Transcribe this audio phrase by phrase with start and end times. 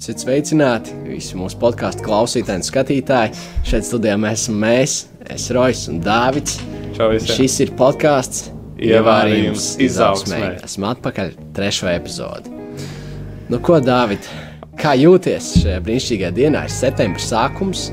[0.00, 3.34] Esiet sveicināti visi mūsu podkāstu klausītāji un skatītāji.
[3.68, 4.94] Šeit studijā mēs esam mēs,
[5.28, 5.98] es Rojas un
[7.10, 7.34] visiem.
[7.36, 8.46] Šis ir podkāsts
[8.80, 10.40] Ievārījums izaugsmē.
[10.64, 12.48] Esmu atpakaļ trešo epizodi.
[13.52, 14.24] Nu ko, Dāvid,
[14.80, 16.64] kā jūties šajā brīnišķīgajā dienā?
[16.64, 17.90] Ir septembris sākums,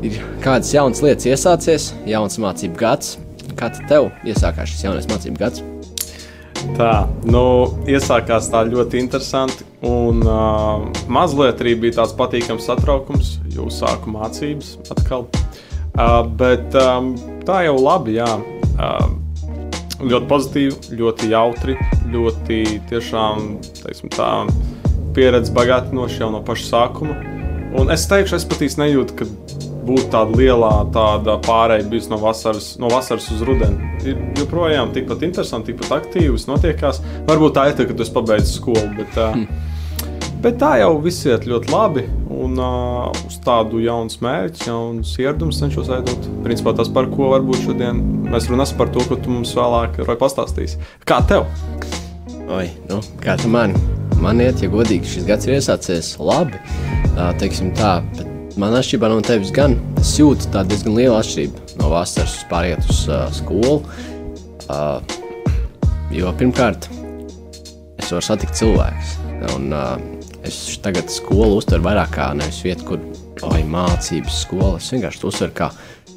[0.00, 3.18] ir kādas jaunas lietas iesācies, jauns mācību gads.
[3.52, 5.60] Kā tev iesākās šis jaunais mācību gads?
[6.76, 6.92] Tā,
[7.26, 7.42] nu,
[7.88, 9.64] iesākās tā ļoti interesanti.
[9.86, 15.28] Un uh, mazliet arī bija tāds patīkams satraukums, jo sāku mācības atkal.
[15.98, 17.14] Uh, bet um,
[17.46, 18.28] tā jau labi, jā.
[18.78, 19.08] Uh,
[19.98, 21.74] ļoti pozitīvi, ļoti jautri,
[22.12, 22.58] ļoti
[22.90, 23.48] tiešām
[23.80, 24.28] teiksim, tā,
[25.16, 27.16] pieredze bagātinoša jau no paša sākuma.
[27.78, 29.26] Un es teikšu, es pat īsti nejūtu, ka
[29.88, 33.90] būtu tāda liela tāda pārēja bijusi no vasaras, no vasaras uz rudeni.
[34.08, 37.02] Ir joprojām tikpat interesanti, tikpat aktīvs, notiekās.
[37.28, 40.38] Varbūt tā ir tā, ka tu esi pabeidzis skolu, bet, mm.
[40.44, 42.06] bet tā jau viss iet ļoti labi.
[42.38, 46.28] Un uh, uz tādu jaunu mērķu, jaunu ieradumi cenšos veidot.
[46.44, 50.78] Principā tas, par ko varbūt šodien mēs runāsim, par to, ko tu mums vēlāk pastāstīsi.
[51.08, 51.48] Kā tev?
[52.48, 53.74] Oi, nu, kā tu man?
[54.22, 56.62] Man iet, ja godīgi, šis gads ir iesācies labi.
[57.18, 61.78] Tā, teiksim tā, bet man atšķirībā no tevis gan es jūtu tādu diezgan lielu atšķirību
[61.78, 63.78] no vasaras pāriet uz uh, skolu.
[64.68, 64.98] Uh,
[66.12, 66.88] jo pirmkārt,
[68.00, 69.14] es varu satikt cilvēkus.
[69.54, 69.94] Un, uh,
[70.46, 74.76] es tagad skolu uztveru vairāk kā nevis vietu, kur oi, mācības skola.
[74.82, 75.70] Es vienkārši to uztveru kā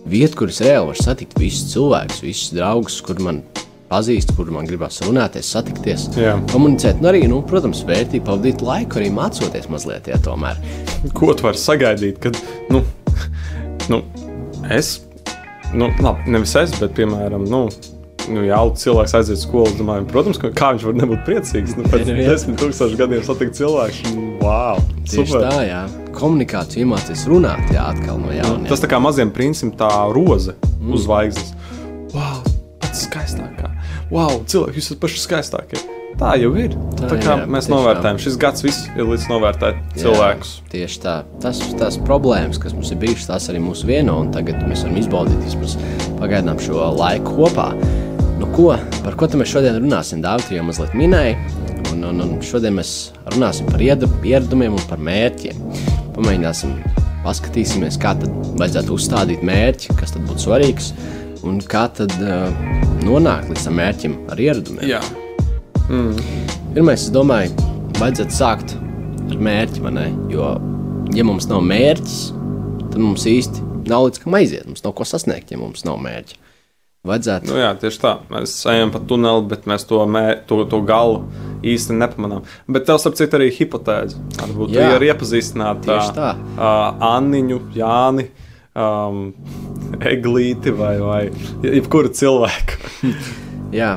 [0.10, 3.44] vietu, kur es reāli varu satikt visus cilvēkus, visus draugus, kur man
[3.92, 6.38] pazīst, kur man gribās runāties, satikties, Jā.
[6.54, 7.02] komunicēt.
[7.04, 10.60] Un arī, nu, protams, vērtīgi pavadīt laiku, arī mācoties mazliet, ja tomēr.
[11.18, 12.22] Ko tu vari sagaidīt?
[12.24, 12.40] Kad,
[12.72, 12.84] nu,
[13.92, 14.04] nu,
[14.72, 15.00] es,
[15.76, 17.66] nu, labi, nevis es, bet, piemēram, nu,
[18.32, 21.76] nu, ja cilvēks aiziet uz skolu, domāju, protams, ka, kā viņš var nebūt priecīgs.
[21.80, 24.80] Nu, pēc desmit tūkstošu gadiem satikt cilvēku, nu, wow!
[25.02, 25.50] Tieši super.
[25.50, 25.82] tā, jā.
[26.16, 28.68] Komunikācija iemācīties runāt, jā, atkal no jauna.
[28.72, 30.96] Tas tā kā maziem principiem tā roze mm.
[30.96, 31.54] uz zvaigznes.
[32.12, 32.51] Wow.
[34.12, 35.82] Wow, cilvēki, jūs esat paši skaistākie.
[36.20, 36.74] Tā jau ir.
[37.00, 40.52] Tā, tā kā jā, mēs novērtējam, šis gads viss ir līdz novērtēt cilvēkus.
[40.60, 41.14] Jā, tieši tā.
[41.42, 45.00] Tas, tās problēmas, kas mums ir bijušas, tās arī mūs vieno, un tagad mēs varam
[45.00, 45.78] izbaudīt vismaz
[46.20, 47.70] pagaidām šo laiku kopā.
[48.42, 48.74] Nu, ko,
[49.06, 50.20] par ko mēs šodien runāsim?
[50.26, 51.40] Dāvidi jau mazliet minēja,
[51.94, 55.64] un, un, un šodien mēs runāsim par ieradumiem un par mērķiem.
[56.18, 56.76] Pamēģināsim,
[57.24, 60.92] paskatīsimies, kā tad vajadzētu uzstādīt mērķi, kas tad būtu svarīgs,
[61.48, 62.48] un kā tad uh,
[63.06, 64.88] nonākt līdz tam mērķim ar ieradumiem.
[64.92, 65.02] Jā,
[66.72, 67.52] Pirmais, es domāju,
[67.98, 68.78] vajadzētu sākt
[69.28, 69.82] ar mērķi.
[69.84, 70.06] vai ne?
[70.32, 70.54] Jo,
[71.12, 72.20] ja mums nav mērķis,
[72.86, 74.70] tad mums īsti nav līdz kam aiziet.
[74.70, 76.40] Mums nav ko sasniegt, ja mums nav mērķa.
[77.04, 77.50] Vajadzētu.
[77.50, 78.14] nu, jā, tieši tā.
[78.30, 81.24] Mēs ejam pa tuneli, bet mēs to, mē, to, to galu
[81.66, 82.46] īsti nepamanām.
[82.70, 84.22] Bet tev, starp citu, arī hipotēze.
[84.38, 84.86] Varbūt Jā.
[84.86, 86.30] tu ir iepazīstināta Tieši tā.
[86.54, 88.28] Uh, Anniņu, Jāni,
[88.78, 89.34] um,
[90.14, 91.22] Eglīti vai, vai
[91.66, 92.80] jebkuru cilvēku.
[93.72, 93.94] Jā,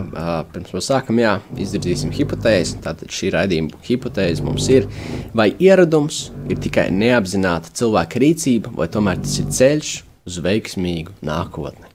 [0.55, 2.77] pirms mēs sākam, jā, izdarīsim hipotēzi.
[2.85, 4.87] Tātad šī raidījuma hipotēze mums ir,
[5.35, 9.91] vai ieradums ir tikai neapzināta cilvēka rīcība, vai tomēr tas ir ceļš
[10.31, 11.91] uz veiksmīgu nākotni.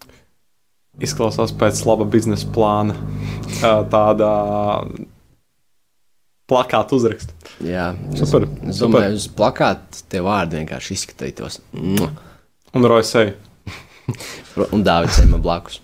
[0.99, 2.97] Izklausās pēc laba biznesa plāna,
[3.63, 4.33] tāda
[6.49, 7.35] plakāta uzraksta.
[7.63, 8.89] Jā, es, Super, es super.
[8.89, 11.61] domāju, uz plakāta tie vārdi vienkārši izskatītos.
[11.79, 12.11] Mua!
[12.75, 13.31] Un Roisei.
[14.75, 15.79] Un Dārvids man blakus.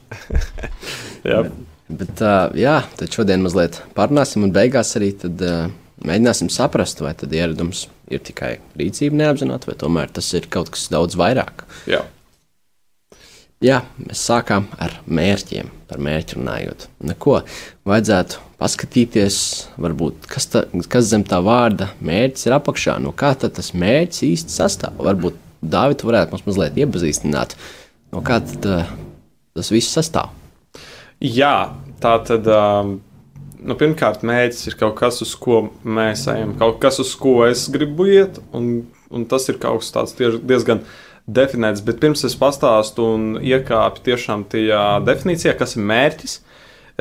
[1.25, 1.45] Jā,
[1.85, 5.67] Bet, uh, jā, tad šodien mazliet parunāsim, un beigās arī tad, uh,
[6.01, 10.87] mēģināsim saprast, vai tad ieradums ir tikai rīcība neapzināta, vai tomēr tas ir kaut kas
[10.93, 11.65] daudz vairāk.
[11.89, 12.01] jā.
[13.63, 16.89] Jā, mēs sākām ar mērķiem, par mērķu runājot.
[17.07, 17.37] Neko
[17.87, 19.37] vajadzētu paskatīties,
[19.81, 22.97] varbūt, kas, ta, kas zem tā vārda mērķis ir apakšā.
[23.01, 24.99] No kā tas mērķis īsti sastāv?
[24.99, 27.55] Varbūt Dāvids varētu mums mazliet iepazīstināt,
[28.13, 28.93] no kā tad, uh,
[29.55, 30.33] tas viss sastāv.
[31.23, 31.57] Jā,
[32.03, 32.47] tā tad.
[32.51, 32.97] Um,
[33.65, 37.63] Nu, pirmkārt, mērķis ir kaut kas, uz ko mēs ejam, kaut kas, uz ko es
[37.73, 40.83] gribu iet, un, un tas ir kaut kas tāds diezgan
[41.25, 41.81] definēts.
[41.85, 46.35] Bet pirms es pastāstu un iekāpu tiešām tajā definīcijā, kas ir mērķis,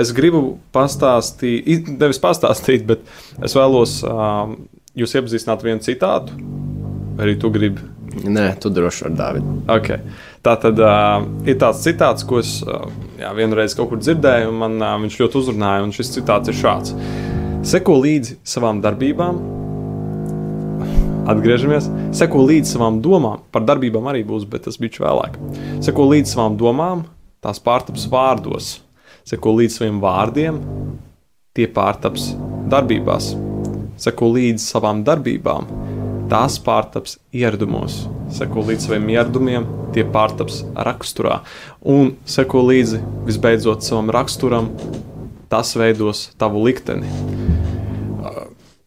[0.01, 3.05] es gribu pastāstīt, nevis pastāstīt, bet
[3.45, 4.57] es vēlos um,
[4.97, 6.39] jūs iepazīstināt vienu citātu.
[7.21, 7.85] Arī tu gribi
[8.23, 9.49] Nē, tu droši vari, Dārvid.
[9.75, 9.99] Okay.
[10.45, 12.87] Tā tad uh, ir tāds citāts, ko es uh,
[13.19, 15.83] jā, vienreiz kaut kur dzirdēju, un man uh, viņš ļoti uzrunāja.
[15.87, 16.95] un Šis citāts ir šāds:
[17.67, 19.41] Seko līdzi savām darbībām,
[21.33, 23.43] atgriežamies, seko līdzi savām domām.
[23.55, 25.39] Par darbībām arī būs, bet tas bija vēlāk.
[25.85, 27.07] Seko līdzi savām domām,
[27.45, 28.77] tās pārtaps vārdos,
[29.29, 30.61] seko līdzi saviem vārdiem,
[31.57, 32.33] tie pārtaps
[32.71, 33.33] darbībās,
[34.01, 35.69] seko līdzi savām darbībām,
[36.31, 38.05] tās pārtaps ieradumos.
[38.35, 41.41] Seko līdz saviem ieradumiem, tie pārtaps raksturā.
[41.81, 44.71] Un seko līdzi visbeidzot savam raksturam,
[45.53, 47.11] tas veidos tavu likteni.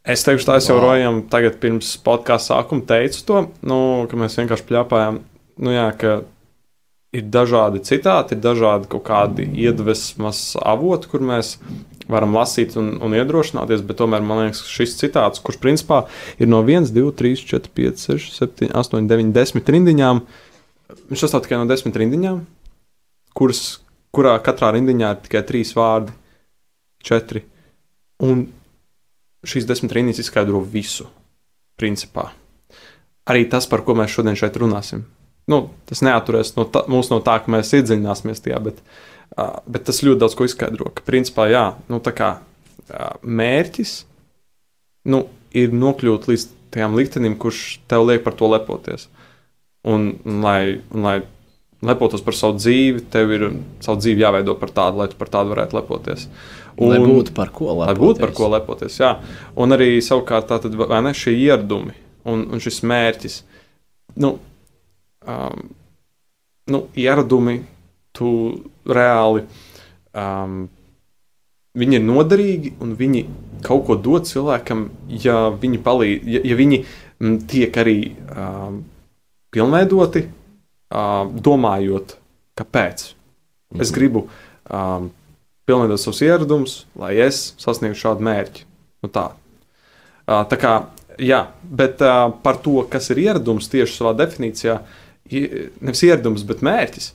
[0.07, 4.37] Es teikšu, tā es jau rojam, tagad pirms podkāstu sākuma teicu to, nu, ka mēs
[4.39, 5.17] vienkārši pļāpājām,
[5.59, 6.13] nu, jā, ka
[7.17, 11.55] ir dažādi citāti, ir dažādi kaut kādi iedvesmas avoti, kur mēs
[12.07, 16.03] varam lasīt un, un iedrošināties, bet tomēr man liekas, šis citāts, kurš principā
[16.39, 20.21] ir no 1, 2, 3, 4, 5, 6, 7, 8, 9, 10 rindiņām,
[21.09, 22.39] viņš sastāv tikai no 10 rindiņām,
[23.37, 23.63] kuras,
[24.15, 26.15] kurā katrā rindiņā ir tikai 3 vārdi,
[27.07, 27.43] 4.
[28.27, 28.47] Un
[29.47, 31.07] šīs desmit rindas izskaidro visu.
[31.77, 32.31] Principā.
[33.29, 35.03] Arī tas, par ko mēs šodien šeit runāsim.
[35.47, 38.81] Nu, tas neaturēs no tā, mūs no tā, ka mēs iedziļināsimies tajā, bet,
[39.37, 40.91] uh, bet tas ļoti daudz ko izskaidro.
[40.95, 42.33] Ka, principā, jā, nu, kā,
[42.91, 43.93] uh, mērķis
[45.07, 45.23] nu,
[45.55, 46.45] ir nokļūt līdz
[46.75, 49.07] tajam liktenim, kurš tev liek par to lepoties.
[49.87, 51.17] Un, un, lai, un, lai
[51.85, 53.45] lepotos par savu dzīvi, tev ir
[53.85, 56.27] savu dzīvi jāveido par tādu, lai tu par tādu varētu lepoties.
[56.77, 57.87] Un, lai būtu par ko lepoties.
[57.87, 59.13] Lai būtu par ko lepoties, jā.
[59.57, 61.95] Un arī savukārt tātad, vai ne, šie ieradumi
[62.27, 63.39] un, un šis mērķis.
[64.21, 64.35] Nu,
[65.27, 65.67] um,
[66.71, 67.59] nu, ieradumi,
[68.15, 68.29] tu
[68.87, 69.43] reāli,
[70.17, 70.63] um,
[71.77, 73.25] viņi ir noderīgi un viņi
[73.65, 74.87] kaut ko dod cilvēkam,
[75.23, 77.99] ja viņi palīdz, ja, ja viņi mm, tiek arī
[78.31, 78.81] um,
[79.53, 80.25] pilnveidoti,
[80.91, 82.17] um, domājot,
[82.57, 83.13] kāpēc.
[83.71, 83.81] -hmm.
[83.81, 84.27] Es gribu
[84.69, 85.11] um,
[85.65, 88.63] pilnveidot savus ieradumus, lai es sasniegtu šādu mērķi.
[89.03, 89.31] Nu, tā.
[90.25, 90.73] tā kā,
[91.19, 92.01] jā, bet
[92.43, 94.79] par to, kas ir ieradums tieši savā definīcijā,
[95.31, 97.13] nevis ieradums, bet mērķis.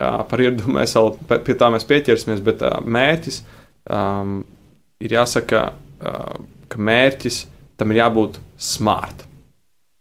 [0.00, 1.10] Par ieradumu mēs vēl
[1.44, 3.42] pie tā pieķersimies, bet mērķis
[3.92, 4.38] um,
[5.02, 5.64] ir jāsaka,
[6.70, 7.42] ka mērķis
[7.80, 9.26] tam ir jābūt smart.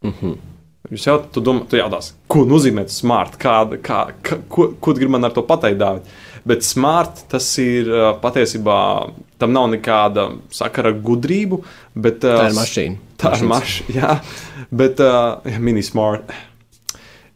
[0.03, 0.37] Mm -hmm.
[0.89, 5.11] Jūs jau tu domā, tu jautās, ko nozīmē smart, kāda, kā, kā, ko, ko gribi
[5.11, 6.07] man ar to pateikt, Dārvid?
[6.49, 7.91] Bet smart tas ir
[8.23, 8.77] patiesībā,
[9.37, 11.59] tam nav nekāda sakara ar gudrību.
[11.93, 12.97] Bet, tā ir mašīna.
[13.17, 14.15] Tā ir mašīna, jā.
[14.71, 16.31] Bet uh, mini smart.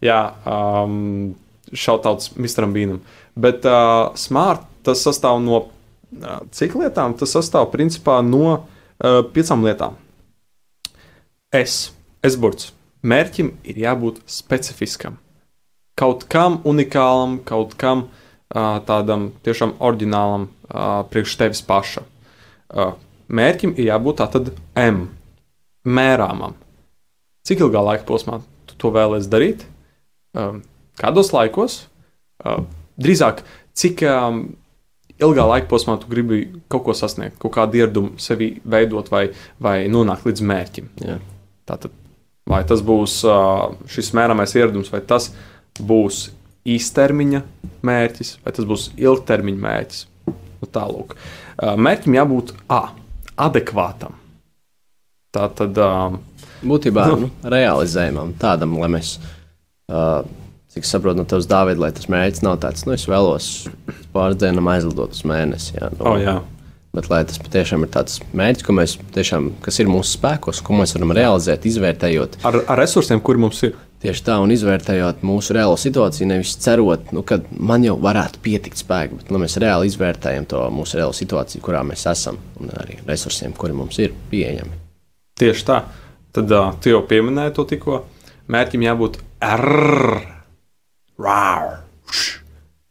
[0.04, 1.34] Jā, um,
[1.72, 2.68] šautauts Mr.
[2.74, 3.02] Beanam.
[3.40, 7.16] Bet uh, smart tas sastāv no uh, cik lietām?
[7.18, 9.96] Tas sastāv principā no uh, piecām lietām.
[11.54, 11.94] Es,
[12.26, 12.74] es burts.
[13.04, 15.20] Mērķim ir jābūt specifiskam.
[16.00, 20.50] Kaut kam unikālam, kaut kam uh, tādam tiešām oriģinālam
[21.12, 22.02] priekš tevis paša.
[23.30, 25.04] Mērķim ir jābūt tādam M,
[25.86, 26.56] mērāmam.
[27.46, 29.68] Cik ilgā laika posmā tu to vēlēsies darīt?
[30.34, 31.80] Kādos laikos?
[33.02, 33.42] Drīzāk,
[33.78, 34.04] cik
[35.24, 39.28] ilgā laika posmā tu gribi kaut ko sasniegt, kaut kādu ieradumu sevi veidot vai,
[39.62, 40.90] vai nonākt līdz mērķim.
[41.06, 41.20] Jā.
[41.70, 41.94] Tātad,
[42.50, 43.22] vai tas būs
[43.94, 45.32] šis mēramais ieradums, vai tas
[45.80, 46.26] būs
[46.70, 47.44] īstermiņa
[47.84, 50.04] mērķis, vai tas būs ilgtermiņa mērķis.
[50.28, 51.16] Nu, tālūk.
[51.60, 52.86] Mērķim jābūt A,
[53.46, 54.16] adekvātam.
[55.34, 55.80] Tā tad.
[56.64, 59.18] Būtībā nu, nu, realizējumam, tādam, lai mēs,
[59.94, 60.26] uh,
[60.74, 63.52] cik saprotu no tevis, Dārvid, lai tas mērķis nav tāds, nu, es vēlos
[64.16, 65.78] pāris dienām aizlidot uz mēnesi.
[65.78, 66.40] Jā, nu, oh, jā.
[66.94, 70.78] Bet lai tas patiešām ir tāds mērķis, ko mēs tiešām, kas ir mūsu spēkos, ko
[70.78, 72.38] mēs varam realizēt, izvērtējot.
[72.46, 73.78] Ar, ar resursiem, kuri mums ir.
[74.04, 78.82] Tieši tā, un izvērtējot mūsu reālo situāciju, nevis cerot, nu, ka man jau varētu pietikt
[78.82, 82.98] spēka, bet nu, mēs reāli izvērtējam to mūsu reālo situāciju, kurā mēs esam, un arī
[83.08, 84.76] resursiem, kuri mums ir pieejami.
[85.40, 85.80] Tieši tā.
[86.36, 88.02] Tad uh, tu jau pieminēji to tikko.
[88.52, 90.22] Mērķim jābūt R.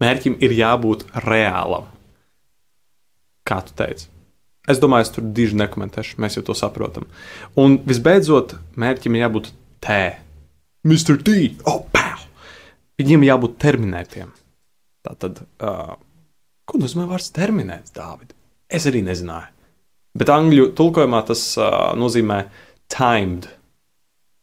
[0.02, 1.86] Mērķim ir jābūt reālam.
[3.48, 4.08] Kā tu teici?
[4.70, 7.08] Es domāju, es tur diži nekomentēšu, mēs jau to saprotam.
[7.58, 9.50] Un visbeidzot, mērķim ir jābūt
[9.82, 9.96] T
[10.82, 11.18] Mr.
[11.22, 11.54] T.
[11.70, 12.22] Oh, pow!
[12.98, 14.32] Viņiem jābūt terminētiem.
[15.06, 15.94] Tā tad, uh,
[16.66, 18.34] ko nozīmē vārds terminēts, Dāvid?
[18.66, 19.50] Es arī nezināju.
[20.18, 22.40] Bet angļu tulkojumā tas uh, nozīmē
[22.90, 23.46] timed.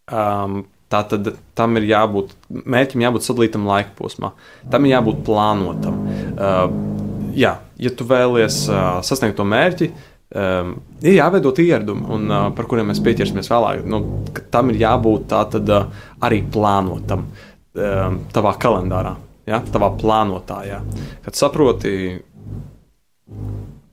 [0.07, 4.33] Um, tā tad tam ir jābūt, mērķim jābūt sadalītam laika posmā,
[4.71, 5.99] tam ir jābūt plānotam.
[6.33, 6.65] Uh,
[7.37, 12.47] jā, ja tu vēlies uh, sasniegt to mērķi, uh, um, ir jāveido ieradumi, un, uh,
[12.55, 13.83] par kuriem mēs pieķersimies vēlāk.
[13.89, 14.01] Nu,
[14.53, 19.15] tam ir jābūt tādam uh, arī plānotam um, tavā kalendārā,
[19.49, 19.61] ja?
[19.73, 20.81] tavā plānotājā.
[21.25, 21.93] Kad saproti,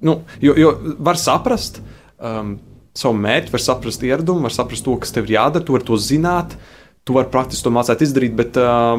[0.07, 1.83] nu, jo, jo var saprast.
[2.17, 2.59] Um,
[2.97, 5.99] Savu mērķi, var saprast ieradumu, var saprast to, kas tev ir jādara, tu vari to
[6.01, 6.55] zināt,
[7.07, 8.99] tu vari praktiski to mācīt izdarīt, bet uh,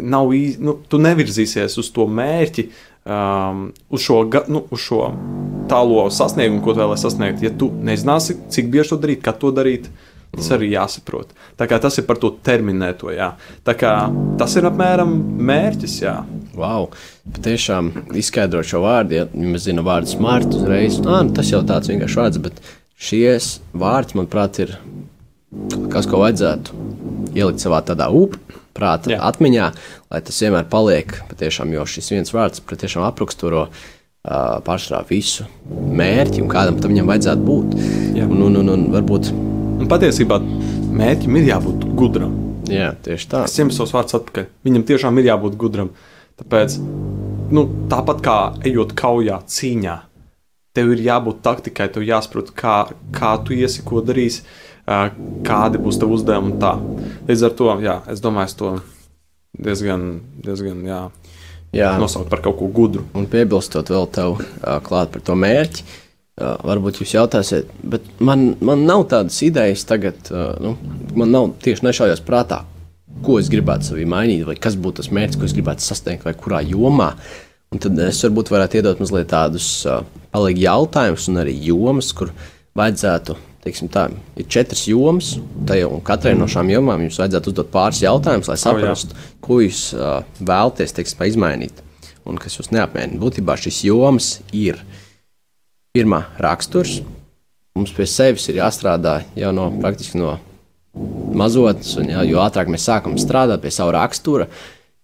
[0.00, 2.66] nav īsti, nu, tu nevirzīsies uz to mērķi,
[3.04, 5.10] um, uz, šo, nu, uz šo
[5.70, 7.44] tālo sasniegumu, ko tu vēlēsies sasniegt.
[7.44, 9.92] Ja tu nezināsi, cik bieži to darīt, kad to darīt,
[10.34, 11.32] Tas arī jāsaprot.
[11.58, 13.12] Tā kā tas ir par to terminēto.
[13.14, 13.34] Jā.
[13.66, 13.92] Tā kā
[14.40, 15.12] tas ir apmēram
[15.46, 15.98] mērķis.
[16.02, 16.16] Jā.
[16.58, 16.88] Wow,
[17.34, 21.90] patiešām izskaidrot šo vārdu, ja mēs zinām vārdu smart uzreiz, ah, nu, tas jau tāds
[21.90, 22.60] vienkārši vārds, bet
[22.94, 24.76] šis vārds, manuprāt, ir
[25.92, 26.84] kas, ko vajadzētu
[27.34, 28.40] ielikt savā tādā upē,
[28.74, 29.20] prāta Jā.
[29.30, 29.66] atmiņā,
[30.10, 31.16] lai tas vienmēr paliek.
[31.30, 37.12] Patiešām, jo šis viens vārds patiešām apraksturo uh, pārsvarā visu mērķi un kādam tam viņam
[37.12, 37.76] vajadzētu būt.
[38.18, 38.26] Jā.
[38.26, 39.30] Un, un, un, un varbūt.
[39.84, 40.40] Un patiesībā
[40.94, 42.34] mērķim ir jābūt gudram.
[42.70, 43.44] Jā, tieši tā.
[43.48, 44.48] Es ņemu savus vārdus atpakaļ.
[44.66, 45.92] Viņam tiešām ir jābūt gudram.
[46.40, 46.78] Tāpēc,
[47.54, 49.96] nu, tāpat kā ejot kaujā, cīņā,
[50.74, 52.78] tev ir jābūt taktikai, tev jāsaprot, kā,
[53.14, 54.42] kā tu iesi, ko darīsi,
[54.84, 56.58] kādi būs tavi uzdevumi.
[56.62, 56.74] Tā.
[57.28, 58.72] Līdz ar to, jā, es domāju, es to
[59.64, 60.06] diezgan,
[60.44, 61.00] diezgan jā,
[61.74, 61.92] jā.
[62.00, 63.06] nosaukt par kaut ko gudru.
[63.16, 64.40] Un piebilstot vēl tev
[64.86, 66.00] klāt par to mērķi.
[66.34, 70.72] Uh, varbūt jūs jautājsiet, bet man, man nav tādas idejas tagad, uh, nu,
[71.14, 72.64] man nav tieši nešaujās prātā,
[73.22, 76.34] ko es gribētu sevī mainīt, vai kas būtu tas mērķis, ko es gribētu sasniegt, vai
[76.34, 77.12] kurā jomā.
[77.70, 80.00] Un tad es varbūt varētu iedot mazliet tādus uh,
[80.34, 82.34] palīgi jautājumus, un arī jomas, kur
[82.82, 88.02] vajadzētu, teiksim, tā ir četras jomas, un katrai no šām jomām jums vajadzētu uzdot pāris
[88.04, 91.80] jautājumus, lai saprastu, oh, ko jūs uh, vēlaties, teiksim, izmainīt,
[92.28, 93.20] un kas jūs neapmierina.
[93.22, 94.82] Būtībā šīs jomas ir
[95.94, 97.04] Pirmā raksturs.
[97.78, 100.32] Mums pie sevis ir jāstrādā jau no praktiski no
[101.38, 104.48] mazotnes, un jā, jo ātrāk mēs sākam strādāt pie sava rakstura,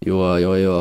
[0.02, 0.74] jo, jo, jo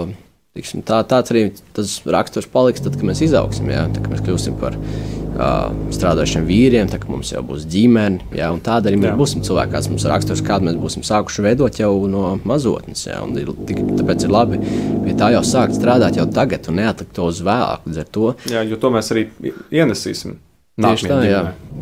[0.58, 1.44] tiksim, tā, tāds arī
[1.78, 6.48] tas raksturs paliks, tad, kad mēs izaugsim, jā, tad, kad mēs kļūsim par uh, strādājušiem
[6.50, 9.20] vīriem, tad mums jau būs ģimene, jā, tāda arī mēs jā.
[9.20, 13.22] būsim cilvēki, kāds mums ir raksturs, kādu mēs būsim sākuši veidot jau no mazotnes, jā,
[13.24, 14.60] un ir, tik, tāpēc ir labi
[15.06, 18.34] pie tā jau sākt strādāt jau tagad un neatlikt to uz vēlāk, līdz ar to.
[18.50, 19.30] Jā, jo to mēs arī
[19.70, 20.40] ienesīsim.
[20.80, 21.40] Tieši tā, jā.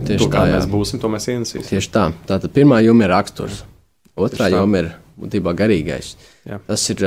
[0.08, 0.58] Tieši to, tā, jā.
[0.58, 1.68] mēs būsim, to mēs ienesīsim.
[1.70, 2.08] Tieši tā.
[2.30, 3.60] Tātad pirmā joma ir raksturs,
[4.18, 4.88] otrā joma ir
[5.22, 6.16] būtībā garīgais.
[6.50, 6.58] Jā.
[6.66, 7.04] Tas ir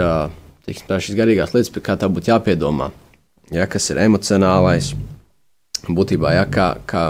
[0.66, 2.90] tiksim, šīs garīgās lietas, pie kā tā būtu jāpiedomā.
[3.50, 4.92] Ja, kas ir emocionālais,
[5.88, 7.04] būtībā, ja, kā, kā,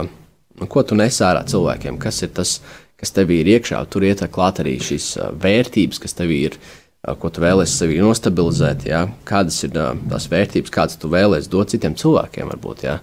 [0.60, 2.58] nu, ko tu nes ārā cilvēkiem, kas ir tas,
[3.00, 3.80] kas tev ir iekšā.
[3.90, 6.56] Tur iet klāt arī šīs vērtības, kas tev ir,
[7.00, 9.06] ko tu vēlēsies sevī nostabilizēt, ja?
[9.28, 12.52] kādas ir tās vērtības, kādas tu vēlēsies dot citiem cilvēkiem.
[12.54, 13.00] Varbūt, ja?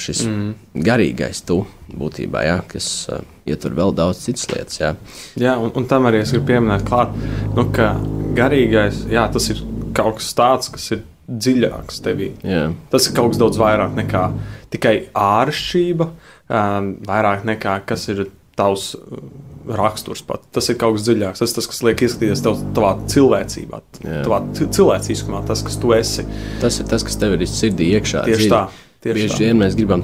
[0.00, 0.80] Šis mm.
[0.86, 1.62] garīgais tu
[1.92, 2.60] būtībā, ja?
[2.68, 3.08] kas
[3.48, 4.80] ietver vēl daudz citas lietas.
[4.80, 4.94] Ja?
[5.40, 7.16] Jā, un, un tam arī es gribu pieminēt, klāt,
[7.56, 7.94] nu, ka
[8.36, 9.62] garīgais, jā, tas ir
[9.96, 12.32] kaut kas tāds, kas ir dziļāks tevī.
[12.46, 12.68] Jā.
[12.92, 14.24] Tas ir kaut kas daudz vairāk nekā
[14.72, 16.08] tikai āršķirība,
[16.48, 18.26] um, vairāk nekā kas ir
[18.58, 19.20] tavs uh,
[19.68, 20.24] raksturs.
[20.26, 20.48] Pat.
[20.54, 21.44] Tas ir kaut kas dziļāks.
[21.44, 24.20] Tas ir tas, kas liek ieskatīties tev, tavā cilvēcībā, Jā.
[24.26, 26.26] tavā cilvēciskumā, tas, kas tu esi.
[26.62, 28.24] Tas ir tas, kas tev ir sirdī iekšā.
[28.28, 28.52] Tieši dziļi.
[28.56, 28.66] tā.
[28.98, 30.00] Tieši Bieži vien mēs gribam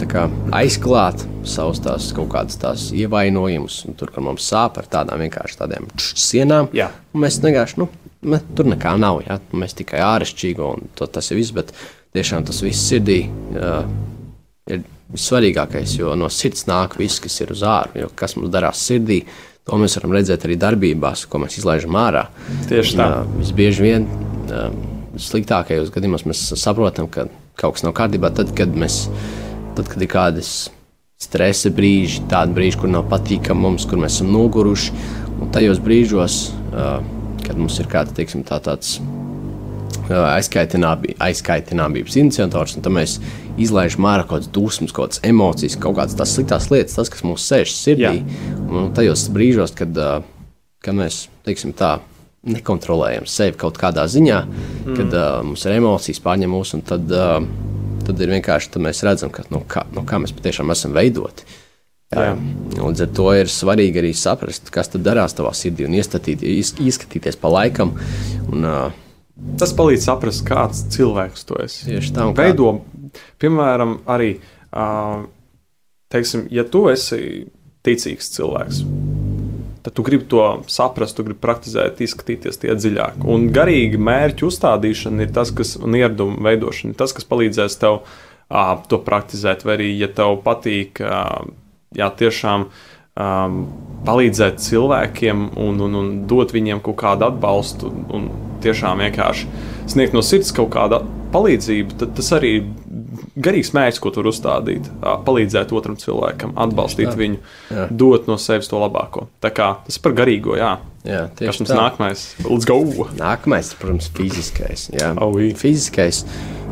[0.55, 5.89] aizklāt savus tās kaut kādas tās ievainojumus, tur, kur mums sāp ar tādām vienkārši tādām
[5.99, 6.69] sienām.
[6.71, 6.93] Jā.
[7.11, 7.89] Mēs vienkārši, nu,
[8.29, 9.23] mēs, tur nekā nav.
[9.27, 9.39] Ja?
[9.57, 11.55] Mēs tikai āršķirīgi, un to, tas ir viss.
[11.57, 11.73] Bet
[12.17, 13.85] tiešām tas viss sirdī uh,
[14.71, 18.09] ir vissvarīgākais, jo no sirds nāk viss, kas ir uz ārā.
[18.19, 19.23] Kas mums darās sirdī,
[19.65, 22.27] to mēs varam redzēt arī darbībās, ko mēs izlaižam ārā.
[22.71, 23.09] Tieši tā.
[23.23, 24.09] Uh, visbieži vien.
[24.49, 24.69] Uh,
[25.15, 27.29] Sliktākajos gadījumos mēs saprotam, ka
[27.61, 28.33] kaut kas nav kārtībā.
[28.35, 29.05] Tad, kad, mēs,
[29.77, 30.55] tad, kad ir kādas
[31.23, 34.95] stresa brīži, tādi brīži, kur nav patīkami mums, kur mēs esam noguruši,
[35.39, 36.41] un tajos brīžos,
[36.73, 36.99] uh,
[37.47, 38.99] kad mums ir kāds teiksim, tā, tāds
[40.05, 43.19] aizkaitinābī, aizkaitināmības iniciators, un tad mēs
[43.61, 47.25] izlaižam ārā kaut kādas dusmas, kaut kādas emocijas, kaut kādas tās sliktās lietas, tas, kas
[47.25, 48.19] mums sēž sirdī.
[48.21, 48.57] Jā.
[48.69, 49.97] Un tajos brīžos, kad,
[50.85, 51.97] kad mēs teiksim, tā,
[52.45, 54.97] nekontrolējam sevi kaut kādā ziņā, mm.
[54.99, 57.39] kad uh, mums ir emocijas pārņem mūs, un tad, uh,
[58.05, 61.47] tad ir vienkārši tad mēs redzam, ka, no, kā, no kā mēs patiešām esam veidoti.
[62.13, 62.35] Jā.
[62.77, 67.51] Līdz ar to ir svarīgi arī saprast, kas tad darās tavā sirdī un ieskatīties pa
[67.51, 67.95] laikam.
[68.53, 69.01] Un, uh,
[69.59, 71.89] Tas palīdz saprast, kāds cilvēks tu esi.
[71.89, 72.69] Tieši tā, un veido,
[73.43, 74.37] piemēram, arī,
[74.71, 75.25] uh,
[76.15, 77.49] teiksim, ja tu esi
[77.85, 78.85] ticīgs cilvēks,
[79.85, 83.27] tad tu gribi to saprast, tu gribi praktizēt, izskatīties tie dziļāk.
[83.27, 88.01] Un garīgi mērķu uzstādīšana ir tas, kas, un ieradumu veidošana ir tas, kas palīdzēs tev
[88.05, 91.43] uh, to praktizēt, vai arī, ja tev patīk, uh,
[91.99, 93.59] jā, tiešām um,
[94.07, 98.31] palīdzēt cilvēkiem un, un, un dot viņiem kaut kādu atbalstu un, un
[98.65, 99.51] tiešām vienkārši
[99.91, 101.03] sniegt no sirds kaut kādu
[101.35, 102.57] palīdzību, tad tas arī
[103.35, 104.87] garīgs mērķis, ko tur uzstādīt,
[105.27, 107.15] palīdzēt otram cilvēkam, atbalstīt jā.
[107.19, 107.41] viņu,
[107.75, 107.87] jā.
[107.91, 109.29] dot no sevis to labāko.
[109.43, 110.77] Tā kā tas par garīgo, jā.
[111.05, 111.77] Jā, Kas mums tā.
[111.77, 112.21] nākamais?
[112.47, 112.79] Let's go!
[113.19, 114.87] Nākamais, protams, fiziskais.
[114.95, 115.13] Jā.
[115.21, 115.51] Oh, oui.
[115.59, 116.23] Fiziskais.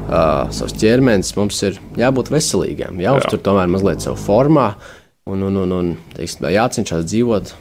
[0.02, 3.45] Uh, savs ķermenis mums ir jābūt veselīgam, jāuztur jā.
[3.47, 4.73] tomēr mazliet savu formā
[5.25, 7.52] un, un, un, un teiksim, jācenšas dzīvot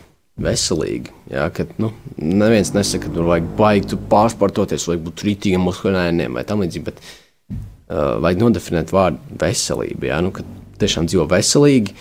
[0.41, 1.11] veselīgi.
[1.31, 6.45] Jā, kad, nu, neviens nesaka, ka tur vajag baigt pārsportoties, vajag būt rītīgam, muskuļainiem vai
[6.47, 10.09] tam līdzīgi, bet uh, vajag nodefinēt vārdu veselība.
[10.11, 10.45] Jā, nu, kad
[10.81, 11.91] tiešām dzīvo veselīgi,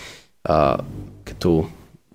[0.48, 0.76] uh,
[1.28, 1.52] ka tu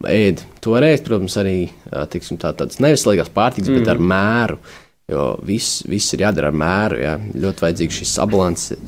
[0.09, 3.77] ēd to reizi, protams, arī uh, tiksim, tā, tādas neveselīgās pārtikas, mm.
[3.81, 4.57] bet ar mēru.
[5.05, 6.97] Jo viss, viss ir jādara ar mēru.
[6.97, 7.11] Jā.
[7.37, 8.05] Ļoti vajadzīga šī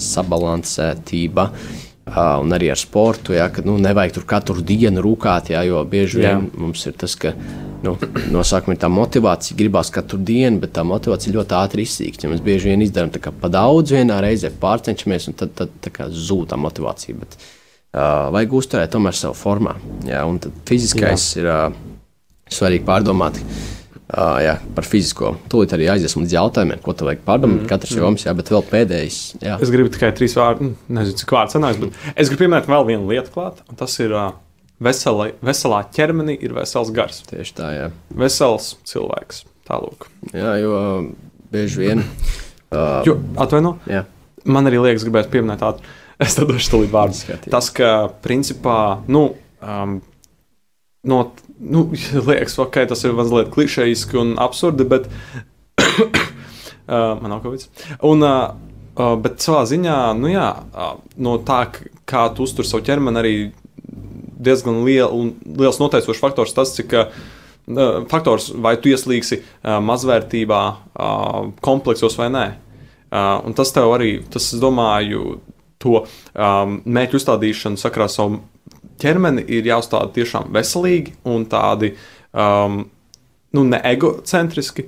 [0.02, 1.44] sabalansētība.
[1.46, 5.82] Uh, un arī ar sportu, ja, ka nu, nevajag tur katru dienu rūkāt, ja, jo
[5.90, 6.60] bieži vien jā.
[6.64, 7.34] mums ir tas, ka
[7.84, 7.98] nu,
[8.32, 12.24] no sākuma ir tā motivācija, gribās katru dienu, bet tā motivācija ļoti ātri izsīkst.
[12.24, 13.12] Ja mēs bieži vien izdarām
[13.42, 17.20] pa daudz vienā reizē, pārcenšamies, un tad, tad, zūd tā motivācija.
[17.20, 19.76] Bet, uh, vajag uzturēt tomēr savu formā.
[20.08, 21.44] Ja, un tad fiziskais jā.
[21.44, 21.82] ir uh,
[22.48, 23.42] svarīgi pārdomāt.
[23.44, 23.78] Uh,
[24.16, 25.34] jā, par fizisko.
[25.52, 27.64] Tūlīt arī aiziesim līdz jautājumiem, ko tu vajag pārdomāt.
[27.64, 28.04] Mm, Katrs mm.
[28.04, 29.20] joms, jā, bet vēl pēdējais.
[29.44, 29.58] Jā.
[29.64, 32.88] Es gribu tikai trīs vārdus, nu, nezinu, cik vārds sanāks, bet es gribu pieminēt vēl
[32.88, 34.30] vienu lietu klāt, un tas ir uh,
[34.84, 37.20] vesela, veselā ķermenī ir vesels gars.
[37.28, 37.88] Tieši tā, jā.
[38.24, 39.44] Vesels cilvēks.
[39.68, 40.08] Tālūk.
[40.32, 40.78] Jā, jo
[41.52, 42.06] bieži vien.
[42.72, 43.76] Uh, jo, atvaino?
[43.92, 44.06] Jā.
[44.48, 45.84] Man arī liekas, gribētu pieminēt tādu.
[46.18, 47.20] Es tam došu tūlīt vārdus.
[47.46, 49.28] Tas, ka principā, nu,
[49.62, 50.00] um,
[51.06, 51.18] no
[51.60, 51.88] nu,
[52.30, 55.08] liekas, ok, tas ir mazliet klišejiski un absurdi, bet
[55.78, 57.70] uh, man nav kaut kas.
[58.06, 58.54] Un, uh,
[58.98, 61.64] uh, bet savā ziņā, nu jā, uh, no tā,
[62.10, 63.34] kā tu uztur savu ķermeni, arī
[64.38, 67.12] diezgan liel, liels noteicošs faktors tas, cik uh,
[68.12, 70.62] faktors, vai tu ieslīgsi uh, mazvērtībā,
[70.94, 72.48] uh, kompleksos vai nē.
[73.08, 75.40] Uh, un tas tev arī, tas, es domāju,
[75.82, 78.42] to um, mērķu uzstādīšanu sakrā savu
[79.02, 81.94] ķermeni ir jāuzstāda tiešām veselīgi un tādi
[82.32, 82.86] um,
[83.52, 84.88] nu, ne egocentriski,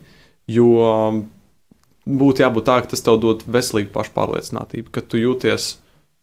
[0.50, 1.24] jo um,
[2.10, 5.72] būtu jābūt tā, ka tas tev dod veselīgu pašpārliecinātību, ka tu jūties,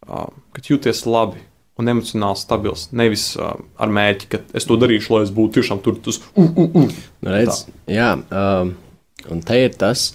[0.09, 1.43] uh, ka tu jūties labi
[1.77, 2.89] un emocionāli stabils.
[2.97, 6.01] Nevis uh, ar mērķi, ka es to darīšu, lai es būtu tiešām tur.
[6.05, 7.05] Tas, uh, uh, uh.
[7.27, 8.75] Redz, jā, um,
[9.33, 10.09] un te ir tas.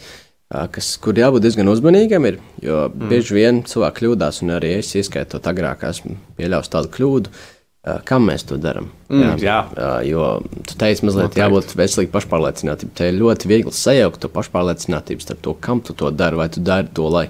[0.51, 3.07] Uh, kas, kur jābūt diezgan uzmanīgam, ir, jo mm.
[3.07, 8.27] bieži vien cilvēki kļūdās, un arī es, ieskaitot agrāk, esmu pieļāvis tādu kļūdu, uh, Kam
[8.29, 8.91] mēs to darām?
[9.09, 9.87] Mm, jā, jā.
[10.05, 10.25] Jo
[10.69, 11.41] tu teici, mazliet Noteikti.
[11.41, 12.93] jābūt veselīgai pašpārliecinātībai.
[12.97, 16.37] Te ir ļoti viegli sajaukt to pašpārliecinātību starp to, kam tu to dari.
[16.37, 17.23] Vai tu dari to, lai,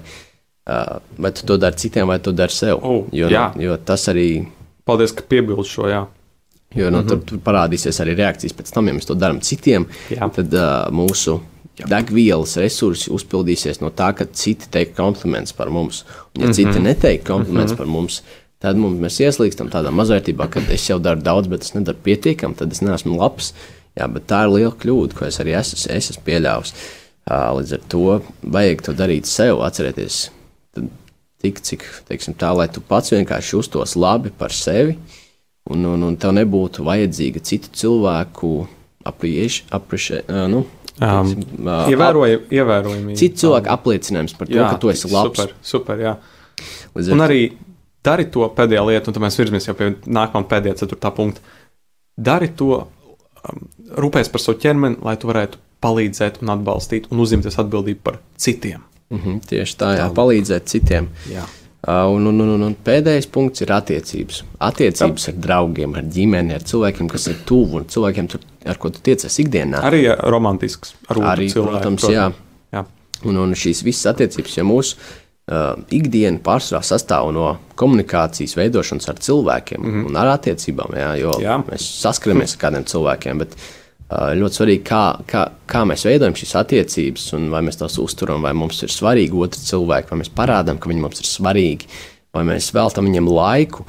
[1.16, 2.84] vai tu to dari citiem, vai tu dari sev.
[2.84, 3.46] Oh, jo, jā.
[3.56, 4.26] jo tas arī.
[4.84, 5.88] Paldies, ka piebildi šo.
[5.88, 6.02] Jā.
[6.76, 7.08] Jo no, mm -hmm.
[7.08, 9.86] tur, tur parādīsies arī reakcijas pēc tam, ja mēs to darām citiem.
[10.10, 10.28] Jā.
[10.34, 11.40] Tad uh, mūsu
[11.88, 16.04] degvielas resursi uzpildīsies no tā, ka citi teiks komplimentus par mums.
[16.36, 16.54] Un, ja mm -hmm.
[16.54, 17.78] citi neteiks komplimentus mm -hmm.
[17.78, 18.41] par mums, Tad
[18.78, 22.74] mums, mēs ieslīgstam tādā mazvērtībā, ka es jau daru daudz, bet es nedaru pietiekami, tad
[22.74, 23.52] es neesmu labs.
[23.98, 26.74] Jā, bet tā ir liela kļūda, ko es arī esmu, es esmu pieļāvis.
[27.28, 28.04] Līdz ar to
[28.54, 30.24] vajag to darīt sev, atcerieties,
[31.42, 34.96] tik cik teiksim, tā, lai tu pats vienkārši justos labi par sevi,
[35.70, 38.54] un, un, un tev nebūtu vajadzīga citu cilvēku
[39.06, 40.22] aprieši.
[40.50, 40.64] Nu,
[41.00, 41.30] Um,
[41.88, 43.14] ievērojami, ievērojami.
[43.18, 45.38] Citu cilvēku apliecinājums par to, jā, ka tu esi labs.
[45.40, 46.12] Super, super jā.
[46.92, 47.38] Līdz un arī
[48.04, 51.42] dari to pēdējā lieta, un tad mēs virzamies jau pie nākamā pēdējā, ceturtā punkta.
[52.16, 53.64] Dari to, um,
[54.02, 58.84] rūpēs par savu ķermeni, lai tu varētu palīdzēt un atbalstīt un uzņemties atbildību par citiem.
[59.12, 61.08] Mm -hmm, tieši tā, jā, palīdzēt citiem.
[61.30, 61.44] Jā.
[61.82, 64.44] Uh, un, un, un, un pēdējais punkts ir attiecības.
[64.58, 68.90] Attiecības ar draugiem, ar ģimeni, ar cilvēkiem, kas ir tuvu un cilvēkiem, tur, ar ko
[68.90, 69.80] tu tiecies ikdienā.
[69.82, 72.14] Arī romantisks, ar arī, cilvēku, protams, protams.
[72.14, 72.30] Jā.
[72.78, 72.84] jā.
[73.24, 74.96] Un, un šīs visas attiecības, ja mūsu
[75.50, 80.08] uh, ikdiena pārsvarā sastāv no komunikācijas veidošanas ar cilvēkiem mm -hmm.
[80.08, 80.96] un ar attiecībām.
[80.96, 81.58] Jā, jo jā.
[81.68, 86.56] mēs saskaramies ar kādiem cilvēkiem, bet uh, ļoti svarīgi, kā, kā, kā mēs veidojam šīs
[86.62, 90.78] attiecības, un vai mēs tās uzturam, vai mums ir svarīgi otrs cilvēks, vai mēs parādām,
[90.78, 91.86] ka viņi mums ir svarīgi,
[92.32, 93.86] vai mēs veltam viņam laiku.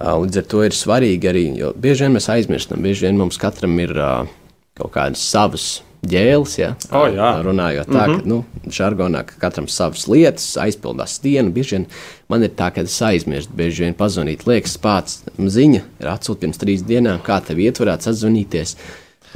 [0.00, 3.36] Uh, līdz ar to ir svarīgi arī, jo bieži vien mēs aizmirstam, bieži vien mums
[3.38, 4.26] katram ir uh,
[4.74, 7.28] kaut kādas savas ģēles, ja, oh, jā.
[7.46, 8.20] runājot tā, mm -hmm.
[8.20, 11.52] ka, nu, žargonā, ka katram savas lietas, aizpildās dienu.
[11.54, 11.86] Bieži vien
[12.28, 16.58] man ir tā, ka es aizmirstu, bieži vien pazvanīt, liekas, pats ziņa ir atsūtīta pirms
[16.58, 18.76] trīs dienām, kā tev ietverēts atzvanīties.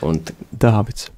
[0.03, 0.21] Un,
[0.53, 1.11] Dāvids.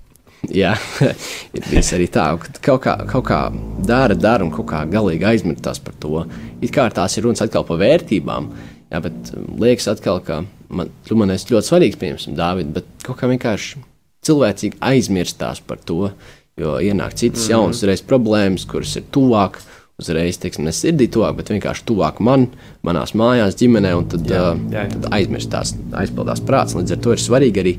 [0.47, 0.77] Jā,
[1.57, 3.41] ir bijis arī tā, ka kaut kā, kaut kā
[3.87, 6.27] dara, dara un kaut kā galīgi aizmirstās par to.
[6.61, 8.53] It kā tās ir runas atkal par vērtībām,
[8.93, 12.85] jā, bet um, liekas atkal, ka man, tu man esi ļoti svarīgs, piemēram, Dāvid, bet
[13.03, 13.83] kaut kā vienkārši
[14.27, 16.11] cilvēcīgi aizmirstās par to,
[16.59, 17.51] jo ienāk citas mm -hmm.
[17.51, 19.61] jaunas reiz problēmas, kuras ir tuvāk.
[19.99, 22.47] Uzreiz, teiksim, ne sirdī tuvāk, bet vienkārši tuvāk man,
[22.87, 24.91] manās mājās, ģimenē, un tad, jā, jā, jā.
[24.93, 26.77] tad aizmirstās, aizpildās prāts.
[26.79, 27.73] Līdz ar to ir svarīgi arī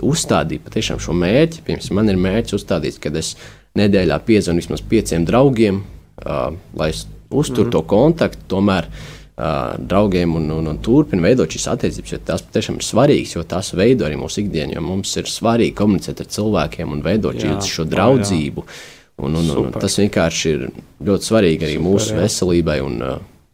[0.00, 1.60] uzstādīt patiešām šo mērķi.
[1.66, 3.36] Piemēram, man ir mērķis uzstādīt, ka es
[3.76, 5.82] nedēļā piezvanu vismaz pieciem draugiem,
[6.24, 7.72] uh, lai es uzturu mm -hmm.
[7.72, 8.42] to kontaktu.
[8.48, 13.34] Tomēr uh, draugiem un, un, un turpina veidot šīs attiecības, jo tas patiešām ir svarīgs,
[13.36, 17.36] jo tas veido arī mūsu ikdienu, jo mums ir svarīgi komunicēt ar cilvēkiem un veidot
[17.44, 18.64] jā, šo draudzību.
[19.16, 20.66] Un, un, un, un tas vienkārši ir
[21.04, 22.18] ļoti svarīgi arī Super, mūsu jā.
[22.24, 22.98] veselībai un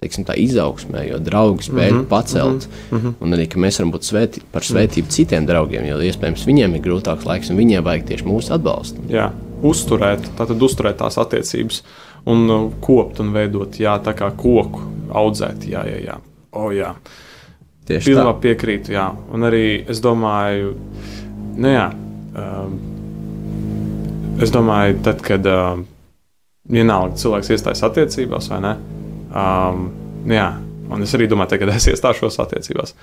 [0.02, 2.68] teiksim, tā, izaugsmē, jo draugi spēj mm -hmm, pacelt.
[2.90, 3.12] Mm -hmm.
[3.20, 5.16] Un arī mēs varam būt svēti, par svētību mm -hmm.
[5.16, 8.98] citiem draugiem, jo iespējams viņiem ir grūtāks laiks un viņiem vajag tieši mūsu atbalstu.
[9.08, 9.30] Jā,
[9.62, 11.82] uzturēt, tātad uzturēt tās attiecības
[12.30, 15.66] un uh, kopt un veidot, jā, tā kā koku audzēt.
[15.70, 16.18] Jā, jā, jā.
[16.52, 16.92] O, jā.
[17.88, 18.40] Tieši Pilnībā tā.
[18.44, 19.08] piekrītu, jā.
[19.34, 20.76] Un arī es domāju,
[21.58, 21.88] nu jā,
[22.38, 22.76] um,
[24.42, 25.84] es domāju, tad, kad um,
[26.70, 28.72] vienalga cilvēks iestājas attiecībās vai ne,
[29.34, 29.88] um,
[30.22, 30.48] nu jā,
[30.92, 32.94] un es arī domāju, te, kad es iestāšos attiecībās,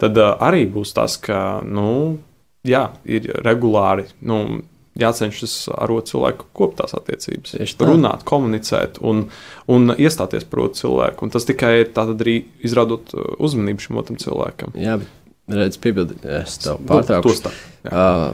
[0.00, 2.20] tad uh, arī būs tas, ka, nu,
[2.66, 4.60] jā, ir regulāri, nu,
[4.98, 7.54] jācenšas ar otru cilvēku kopt tās attiecības.
[7.86, 9.26] Runāt, komunicēt un,
[9.70, 11.26] un iestāties par otru cilvēku.
[11.26, 14.74] Un tas tikai ir arī izrādot uh, uzmanību šim otram cilvēkam.
[14.80, 17.54] Jā, bet redz, piebildīt, es tev pārtraukšu.
[17.90, 18.32] Uh,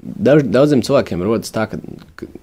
[0.00, 1.76] Daudz, daudziem cilvēkiem rodas tā, ka,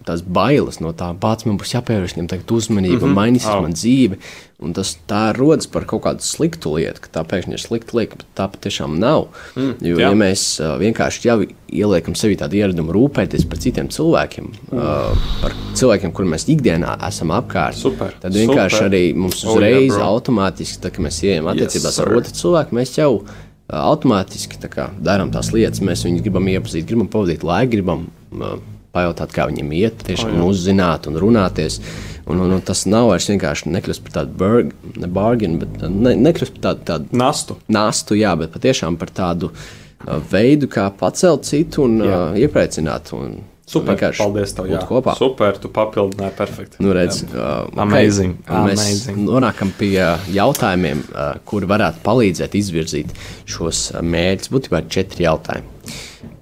[0.05, 3.17] tās bailes no tā pats man būs jāpievērš viņam tagad uzmanība, mm -hmm.
[3.17, 3.63] mainīsies oh.
[3.65, 4.19] man dzīve.
[4.57, 8.17] Un tas tā rodas par kaut kādu sliktu lietu, ka tā pēkšņi ir slikta lieta,
[8.17, 9.27] bet tā patiešām nav.
[9.55, 10.07] Mm, jo, jā.
[10.07, 11.35] ja mēs uh, vienkārši jau
[11.69, 14.77] ieliekam sevi tādu ieradumu rūpēties par citiem cilvēkiem, mm.
[14.77, 18.89] uh, par cilvēkiem, kuriem mēs ikdienā esam apkārt, super, tad vienkārši super.
[18.89, 22.81] arī mums uzreiz oh, yeah, automātiski, tad, kad mēs ieejam attiecībās yes, ar otru cilvēku,
[22.81, 25.83] mēs jau esam automātiski tā darām tās lietas.
[25.83, 28.57] Mēs viņus gribam iepazīt, gribam pavadīt laiku, gribam uh,
[28.95, 31.81] pajautāt, kā viņiem iet, tiešām oh, uzzināt un runāties.
[32.27, 36.15] Un, un, un tas nav vairs vienkārši nekļūst par tādu burg, ne bargainu, bet ne,
[36.27, 37.59] nekļūst par tādu, tādu nastu.
[37.71, 38.17] nastu.
[38.19, 42.23] Jā, bet patiešām par tādu uh, veidu, kā pacelt citu un jā.
[42.31, 43.13] uh, iepriecināt.
[43.15, 44.79] Un, Super, paldies tev, jā.
[44.87, 45.11] kopā.
[45.19, 46.79] Super, tu papildināji perfekti.
[46.79, 48.37] Nu, redz, uh, Amazing.
[48.45, 48.61] Okay.
[48.69, 49.25] Mēs Amazing.
[49.27, 49.97] nonākam pie
[50.31, 53.11] jautājumiem, uh, kuri varētu palīdzēt izvirzīt
[53.49, 54.51] šos mērķus.
[54.55, 55.97] Būtībā ir četri jautājumi.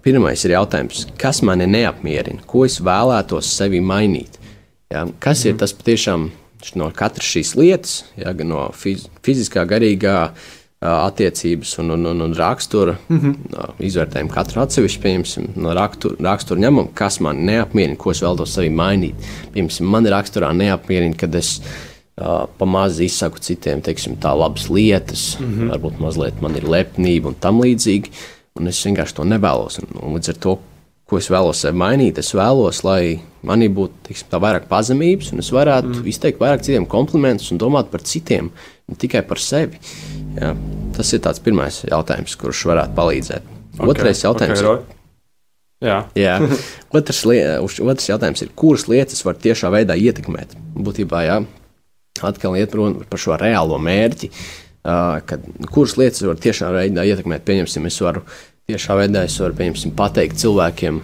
[0.06, 4.38] Pirmais ir jautājums, kas mani neapmierina, ko es vēlētos sevi mainīt.
[4.94, 5.08] Ja?
[5.18, 5.48] Kas mm.
[5.48, 5.62] ir mhm.
[5.64, 6.28] tas patiešām
[6.78, 8.36] no katras šīs lietas, ja?
[8.38, 10.55] gan no fiz fiziskā, garīgā, uh,
[10.86, 12.96] attiecības un, un, un, un rakstura.
[13.08, 13.74] Mm -hmm.
[13.80, 18.70] Izvērtējam katru atsevišķi, pieņemsim, no rakstura, rakstura ņemam, kas man neapmierina, ko es vēlos sevi
[18.70, 19.16] mainīt.
[19.54, 25.46] Piemēram, man raksturā neapmierina, kad es uh, pamazs izsaku citiem, teiksim, tā labas lietas, mm
[25.46, 25.70] -hmm.
[25.72, 28.10] varbūt mazliet man ir lepnība un tam līdzīgi.
[28.56, 29.80] Un es vienkārši to nevēlos.
[29.80, 30.60] Un, un līdz ar to,
[31.06, 35.52] ko es vēlos sev mainīt, es vēlos, lai manī būtu teiksim, vairāk pazemības, un es
[35.54, 36.08] varētu mm.
[36.10, 38.50] izteikt vairāk citiem komplimentus un domāt par citiem,
[38.90, 39.78] ne tikai par sevi.
[40.36, 40.56] Jā,
[40.98, 43.50] tas ir tāds pirmais jautājums, kurš varētu palīdzēt.
[43.76, 44.62] Okay, Otrais jautājums.
[44.62, 44.96] Okay, ir,
[45.84, 45.98] Jā.
[46.18, 46.36] jā.
[46.96, 47.26] Otrs,
[47.84, 50.56] otrs jautājums ir, kuras lietas var tiešā veidā ietekmēt?
[50.76, 51.42] Būtībā, jā,
[52.24, 54.32] atkal iet runa par šo reālo mērķi,
[55.28, 55.44] kad,
[55.76, 57.44] kuras lietas var tiešā veidā ietekmēt.
[57.48, 58.24] Pieņemsim, es varu
[58.72, 59.58] tiešā veidā es varu,
[60.00, 61.04] pateikt cilvēkiem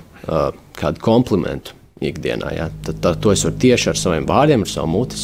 [0.80, 2.52] kādu komplimentu ikdienā.
[2.56, 2.68] Ja?
[2.86, 5.20] Tad, tad to es varu tieši ar saviem vārdiem, ar savu muti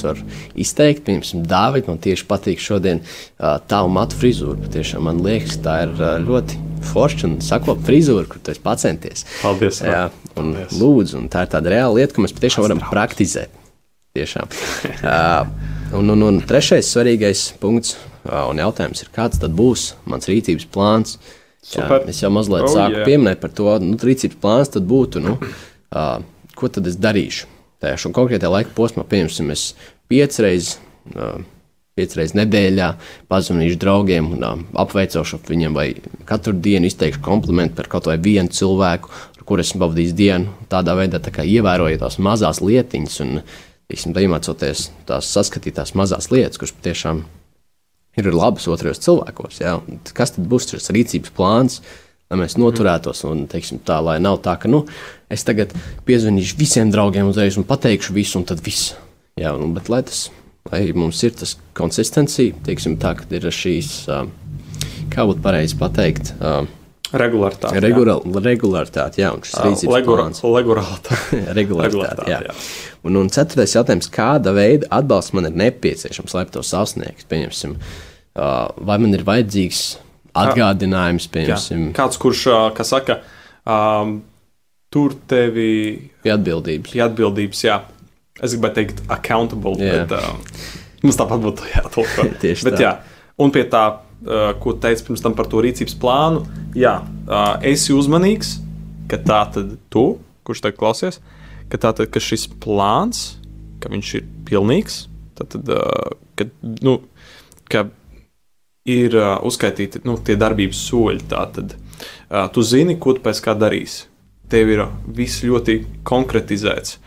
[0.55, 1.03] izteikt.
[1.07, 4.69] Piemēram, Dāvid, man tieši patīk šodien uh, tavu matu frizūru.
[4.73, 9.25] Tiešām man liekas, tā ir uh, ļoti forša un sakopta frizūra, kur tu esi pacenties.
[9.41, 9.81] Paldies!
[9.85, 10.77] Jā, un Paldies.
[10.81, 13.63] lūdzu, un tā ir tāda reāla lieta, ko mēs patiešām varam praktizēt.
[14.17, 14.53] Tiešām.
[15.13, 15.49] uh,
[15.97, 20.69] un, un, un trešais svarīgais punkts uh, un jautājums ir, kāds tad būs mans rīcības
[20.73, 21.17] plāns?
[21.67, 23.07] Jā, es jau mazliet oh, sāku yeah.
[23.09, 25.19] pieminēt par to, nu, rīcības plāns tad būtu.
[25.25, 26.19] Nu, uh,
[26.57, 27.47] ko tad es darīšu?
[27.83, 29.69] Tajā konkrētajā laika posmā, piemēram, es
[30.09, 30.77] piecreiz,
[31.97, 32.89] piecreiz nedēļā
[33.29, 34.31] pazvanīšu draugiem
[34.73, 35.87] apveicošu viņiem, vai
[36.29, 40.53] katru dienu izteikšu komplimentu par kaut vai vienu cilvēku, ar kuru esmu pavadījis dienu.
[40.71, 43.41] Tādā veidā tā ievērojot tās mazās lietiņas un
[44.25, 47.23] iemācoties tās saskatīt tās mazās lietas, kuras patiešām
[48.17, 49.61] ir labas otrajos cilvēkos.
[49.61, 49.77] Ja?
[50.17, 51.81] Kas tad būs šis rīcības plāns?
[52.31, 53.25] Lai mēs noturētos.
[53.29, 54.85] Un, teiksim, tā, lai nav tā, ka nu,
[55.31, 55.75] es tagad
[56.07, 58.95] piezvanīšu visiem draugiem uzreiz un pateikšu visu, un tad viss.
[59.37, 60.27] Jā, un, bet lai tas
[60.71, 63.93] lai mums ir tas konsistencija, teiksim, tā, kad ir šīs,
[65.13, 66.33] kā būtu pareizi pateikt,
[67.07, 67.79] Regularitāte.
[67.79, 70.41] Regular, regularitāte, jā, un šis rīcības Legura, plāns.
[70.43, 71.37] Regularitāte.
[71.55, 72.41] regularitāte, jā.
[72.49, 72.55] jā.
[73.07, 77.23] Un, un ceturtais jautājums, kāda veida atbalsts man ir nepieciešams, lai to sasniegtu?
[77.31, 77.77] Pieņemsim,
[78.35, 79.85] vai man ir vajadzīgs
[80.43, 81.91] atgādinājums, piemēram.
[81.97, 82.47] Kāds, kurš,
[82.87, 83.21] saka,
[83.67, 84.19] um,
[84.93, 85.69] tur tevi
[86.23, 86.93] pie atbildības.
[86.93, 87.77] Pie atbildības, jā.
[88.37, 90.03] Es gribēju teikt, accountable, jā.
[90.05, 92.27] bet uh, mums tāpat būtu jātulko.
[92.43, 92.83] Tieši bet, tā.
[92.85, 93.23] Jā.
[93.41, 96.45] Un pie tā, uh, ko teicu pirms tam par to rīcības plānu,
[96.77, 98.57] jā, uh, esi uzmanīgs,
[99.09, 100.07] ka tā tad tu,
[100.47, 101.21] kurš tagad klausies,
[101.71, 103.37] ka tā tad, ka šis plāns,
[103.81, 105.05] ka viņš ir pilnīgs,
[105.37, 106.49] tad, tad uh, ka,
[106.85, 106.99] nu,
[107.71, 107.87] ka
[108.87, 111.25] ir uh, uzskaitīti nu, tie darbības soļi.
[111.31, 114.07] Tātad uh, tu zini, ko tu pēc kā darīsi.
[114.47, 116.97] Tev ir viss ļoti konkretizēts.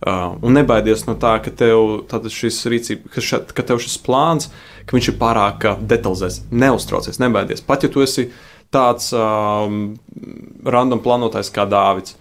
[0.00, 4.48] Uh, un nebaidies no tā, ka tev šis rīcība, ka, še, ka tev šis plāns,
[4.88, 6.42] ka viņš ir pārāk detalizēts.
[6.52, 7.64] Neuztraucies, nebaidies.
[7.64, 8.30] Pat ja tu esi
[8.72, 9.96] tāds um,
[10.64, 12.16] random plānotājs kā Dāvids,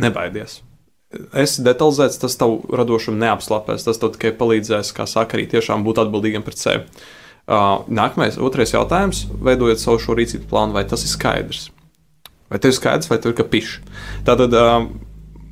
[0.00, 0.60] nebaidies.
[1.36, 3.84] Esi detalizēts, tas tev radošumu neapslāpēs.
[3.86, 6.84] Tas tev tikai palīdzēs, kā saka, arī tiešām būt atbildīgam pret sevi.
[6.84, 11.68] Uh, nākamais, otrais jautājums, veidojot savu šo rīcības plānu, vai tas ir skaidrs?
[12.50, 13.78] Vai tev ir skaidrs, vai tev ir kapišs?
[14.26, 14.54] Tātad,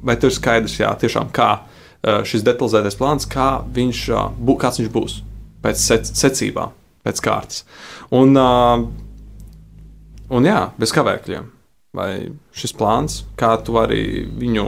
[0.02, 1.50] vai tev ir skaidrs, jā, tiešām kā
[2.26, 4.04] šis detalizētais plāns, kā viņš,
[4.60, 5.18] kāds viņš būs
[5.64, 6.68] pēc sec secībā,
[7.06, 7.64] pēc kārtas.
[8.14, 8.36] Un,
[10.28, 11.50] un jā, bez kavēkļiem.
[11.94, 12.10] Vai
[12.58, 14.66] šis plāns, kā tu vari viņu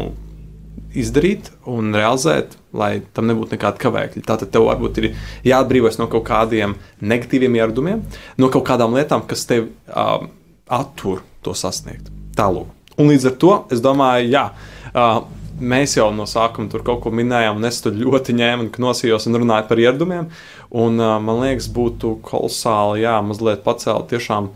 [0.98, 4.24] izdarīt un realizēt, lai tam nebūtu nekāda kavēkļa.
[4.26, 5.08] Tātad tev varbūt ir
[5.46, 8.02] jāatbrīvojas no kaut kādiem negatīviem ieradumiem,
[8.40, 10.26] no kaut kādām lietām, kas tev uh,
[10.66, 12.10] attur to sasniegt.
[12.36, 12.68] Tālāk.
[12.96, 14.50] Un līdz ar to es domāju, jā.
[14.92, 15.24] Uh,
[15.56, 19.24] Mēs jau no sākuma tur kaut ko minējām, un es tur ļoti ņēmu un nosījos
[19.30, 20.26] un runāju par ieradumiem.
[20.68, 24.50] Un, uh, man liekas, būtu kolosāli, jā, mazliet pacelt tiešām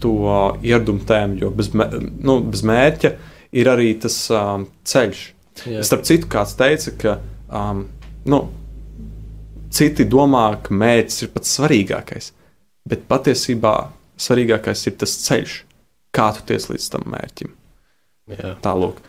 [0.00, 3.12] to uh, ieradumu tēmu, jo bez, nu, bez mērķa
[3.52, 5.26] ir arī tas uh, ceļš
[5.64, 5.82] Jā.
[5.86, 7.16] Starp citu, kāds teica, ka
[7.48, 7.86] um,
[8.28, 8.40] nu,
[9.72, 12.32] citi domā, ka mērķis ir pats svarīgākais,
[12.88, 13.74] bet patiesībā
[14.20, 15.58] svarīgākais ir tas ceļš,
[16.16, 17.52] kā tu tiec līdz tam mērķim.
[18.36, 18.56] Jā.
[18.64, 19.02] Tālāk.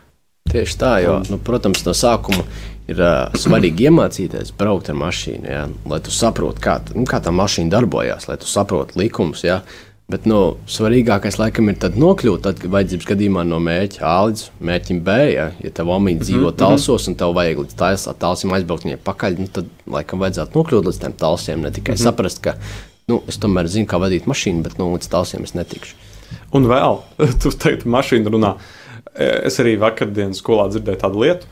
[0.48, 2.46] Tieši tā, jo, nu, protams, no sākuma
[2.88, 7.34] ir uh, svarīgi iemācīties braukt ar mašīnu, jā, lai tu saprotu, kā, nu, kā tā
[7.36, 9.44] mašīna darbojas, lai tu saprotu likumus.
[9.44, 9.60] Jā.
[10.08, 15.16] Bet nu, svarīgākais laikam ir nokļūt, tad, vajadzības gadījumā no mērķa A līdz mērķim B.
[15.34, 16.60] Ja, ja tev omīte dzīvo mm -hmm.
[16.62, 20.88] talsos un tev vajag līdz tā, talsim aizbraukt viņai pakaļ, nu, tad laikam vajadzētu nokļūt
[20.88, 21.62] līdz tiem talsiem.
[21.62, 22.04] Ne tikai mm -hmm.
[22.04, 22.56] saprast, ka
[23.12, 25.96] nu, es tomēr zinu, kā vadīt mašīnu, bet nu, līdz talsiem es netikšu.
[26.54, 27.02] Un vēl,
[27.44, 28.56] tu teiktu, mašīna runā.
[29.18, 31.46] Es arī vakardienas skolā dzirdēju tādu lietu,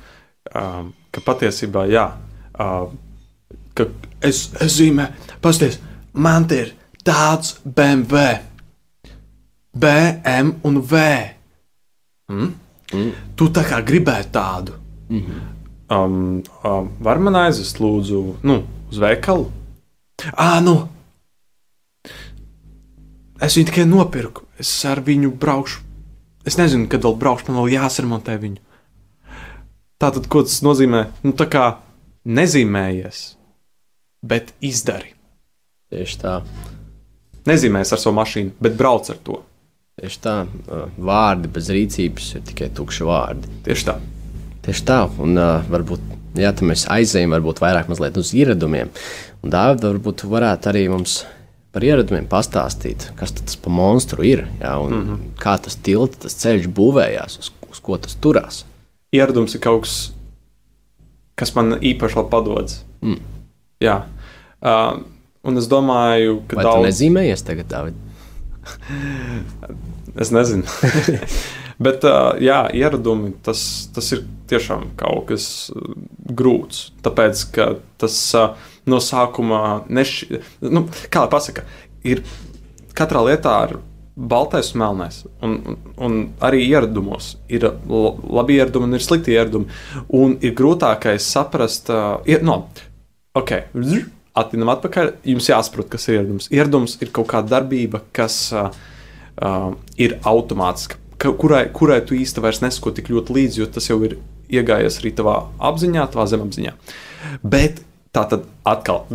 [1.12, 2.12] ka patiesībā, jā,
[3.74, 3.86] ka
[4.22, 5.10] es, es zīmēju,
[5.42, 5.80] pasties,
[6.14, 6.74] man te ir
[7.06, 8.40] tāds BMW,
[9.76, 11.04] BM un V.
[12.32, 12.54] Mm?
[12.94, 13.12] Mm.
[13.38, 14.74] Tu tā kā gribētu tādu.
[15.10, 15.42] Mm -hmm.
[15.90, 19.52] um, um, var man aizvest, lūdzu, nu, uz veikalu?
[20.34, 20.88] Ah, nu!
[23.42, 24.42] Es viņu tikai nopirku.
[24.60, 25.82] Es ar viņu braukšu.
[26.46, 28.58] Es nezinu, kad vēl braukšu, man vēl jāsaremontē viņu.
[29.98, 31.06] Tā tad, ko tas nozīmē?
[31.24, 31.78] Nu, tā kā
[32.26, 33.36] nezīmējies,
[34.22, 35.14] bet izdari.
[35.90, 36.42] Tieši tā
[37.50, 39.42] nezīmēs ar savu mašīnu, bet brauc ar to.
[40.02, 40.36] Tieši tā,
[40.98, 43.52] vārdi bez rīcības ir tikai tukši vārdi.
[43.64, 43.96] Tieši tā.
[44.66, 48.92] Tieši tā, un uh, varbūt jā, mēs aizējām varbūt vairāk uz ieradumiem.
[49.44, 51.24] Un Dārvid, varbūt varētu arī mums
[51.76, 55.24] par ieradumiem pastāstīt, kas tas par monstru ir, jā, un mm -hmm.
[55.40, 58.66] kā tas tilts, tas ceļš būvējās, uz, uz ko tas turās.
[59.12, 60.12] Ieradums ir kaut kas,
[61.36, 62.84] kas man īpaši padodas.
[63.02, 63.20] Mm.
[63.80, 64.06] Jā.
[64.62, 65.04] Uh,
[65.46, 66.88] Un es domāju, ka Vai daudz...
[66.90, 68.02] nezīmējies tagad, Dārvid?
[70.22, 70.66] es nezinu.
[71.86, 72.06] Bet,
[72.40, 73.60] jā, ieradumi tas,
[73.94, 75.48] tas ir tiešām kaut kas
[76.32, 76.88] grūts.
[77.04, 77.68] Tāpēc, ka
[78.02, 78.20] tas
[78.88, 80.40] no sākuma nešķi...
[80.72, 81.66] nu, kā lai pasaka,
[82.08, 82.24] ir
[82.96, 83.78] katrā lietā ir
[84.16, 85.22] baltais un melnais.
[85.44, 89.68] Un, un, un arī ieradumos ir labi ieradumi un ir slikti ieradumi.
[90.16, 92.62] Un ir grūtākais saprast, uh, ir, no,
[93.36, 93.58] ok,
[94.36, 96.50] atpakaļ, atpakaļ, jums jāsaprot, kas ir ieradums.
[96.54, 98.70] Ieradums ir kaut kāda darbība, kas uh,
[99.40, 103.90] uh, ir automātiska, ka, kurai, kurai tu īsti vairs nesako tik ļoti līdzi, jo tas
[103.90, 104.18] jau ir
[104.52, 105.38] iegājies arī tavā
[105.72, 106.76] apziņā, tavā zemapziņā.
[107.44, 107.82] Bet
[108.16, 109.06] tā tad atkal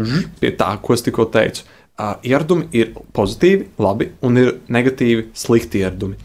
[0.41, 1.67] pie tā, ko es tikko teicu.
[2.01, 6.17] Uh, ieradumi ir pozitīvi, labi, un ir negatīvi, slikti ieradumi.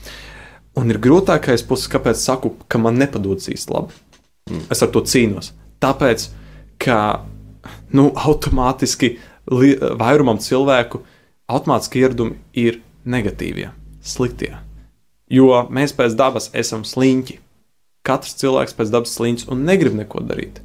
[0.80, 3.96] Un ir grūtākais puses, kāpēc saku, ka man nepadodas īsti labi.
[4.52, 4.66] Mm.
[4.72, 5.52] Es ar to cīnos.
[5.84, 6.30] Tāpēc,
[6.84, 6.98] ka
[7.94, 11.04] nu, automātiski vairumam cilvēku
[11.52, 13.70] automātiski ieradumi ir negatīvie,
[14.02, 14.56] sliktie.
[15.30, 17.40] Jo mēs pēc dabas esam sliņķi.
[18.06, 20.62] Katrs cilvēks pēc dabas sliņķis un negrib neko darīt.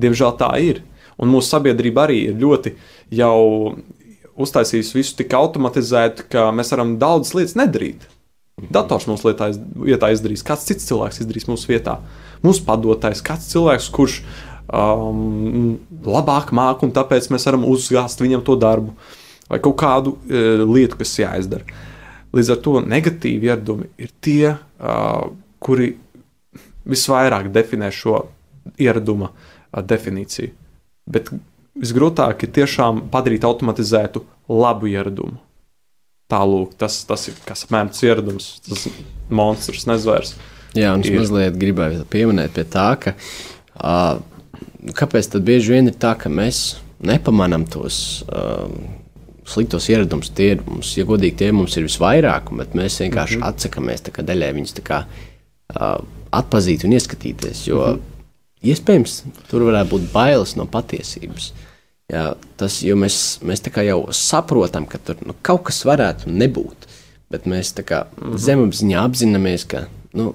[0.00, 0.82] Diemžēl tā ir.
[1.20, 2.74] Un mūsu sabiedrība arī ir ļoti
[3.12, 3.76] jau
[4.40, 8.08] uztaisījusi visu tik automatizētu, ka mēs varam daudzas lietas nedarīt.
[8.72, 9.48] Dators mums lietā,
[9.80, 11.98] vietā izdarīs, kāds cits cilvēks izdarīs mūsu vietā.
[12.44, 14.20] Mūsu padotais, kāds cilvēks, kurš
[14.68, 18.94] um, labāk māku, un tāpēc mēs varam uzgāzt viņam to darbu
[19.50, 21.66] vai kaut kādu uh, lietu, kas jāizdara.
[22.32, 25.26] Līdz ar to negatīvi ieradumi ir tie, uh,
[25.62, 25.92] kuri
[26.88, 28.24] visvairāk definē šo
[28.80, 30.54] ieraduma uh, definīciju.
[31.12, 31.32] Bet
[31.78, 35.38] visgrūtāk ir tiešām padarīt automatizētu labu ieradumu.
[36.32, 38.86] Tālūk, tas, tas ir kas tas ieradums, tas
[39.28, 40.36] monstrs, nezvērs.
[40.72, 44.22] Jā, un es mazliet gribēju pieminēt pie tā, ka uh,
[44.90, 47.96] kāpēc tad bieži vien ir tā, ka mēs nepamanām tos
[48.28, 48.70] uh,
[49.48, 50.30] sliktos ieradumus.
[50.34, 53.48] Tie ir mums, ja godīgi, tie mums ir visvairāk, bet mēs vienkārši mm -hmm.
[53.48, 55.98] atsakāmies daļai viņus kā, uh,
[56.30, 57.66] atpazīt un ieskatīties.
[57.66, 58.72] Jo mm -hmm.
[58.72, 61.52] iespējams tur varētu būt bailes no patiesības.
[62.12, 66.76] Jā, tas, jo mēs, mēs jau saprotam, ka tur nu, kaut kas varētu nebūt.
[67.30, 68.38] Bet mēs kā mm -hmm.
[68.38, 70.34] zemapziņā apzināmies, ka nu,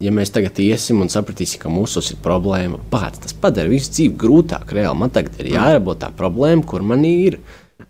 [0.00, 4.16] ja mēs tagad iesim un sapratīsim, ka mūsos ir problēma, pats tas padara visu dzīvi
[4.20, 4.72] grūtāk.
[4.76, 7.40] Reāli man tagad ir jārabot tā problēma, kur man ir.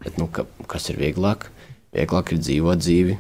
[0.01, 1.49] Bet, nu, ka, kas ir vieglāk?
[1.95, 3.19] Vieglāk ir dzīvot dzīvi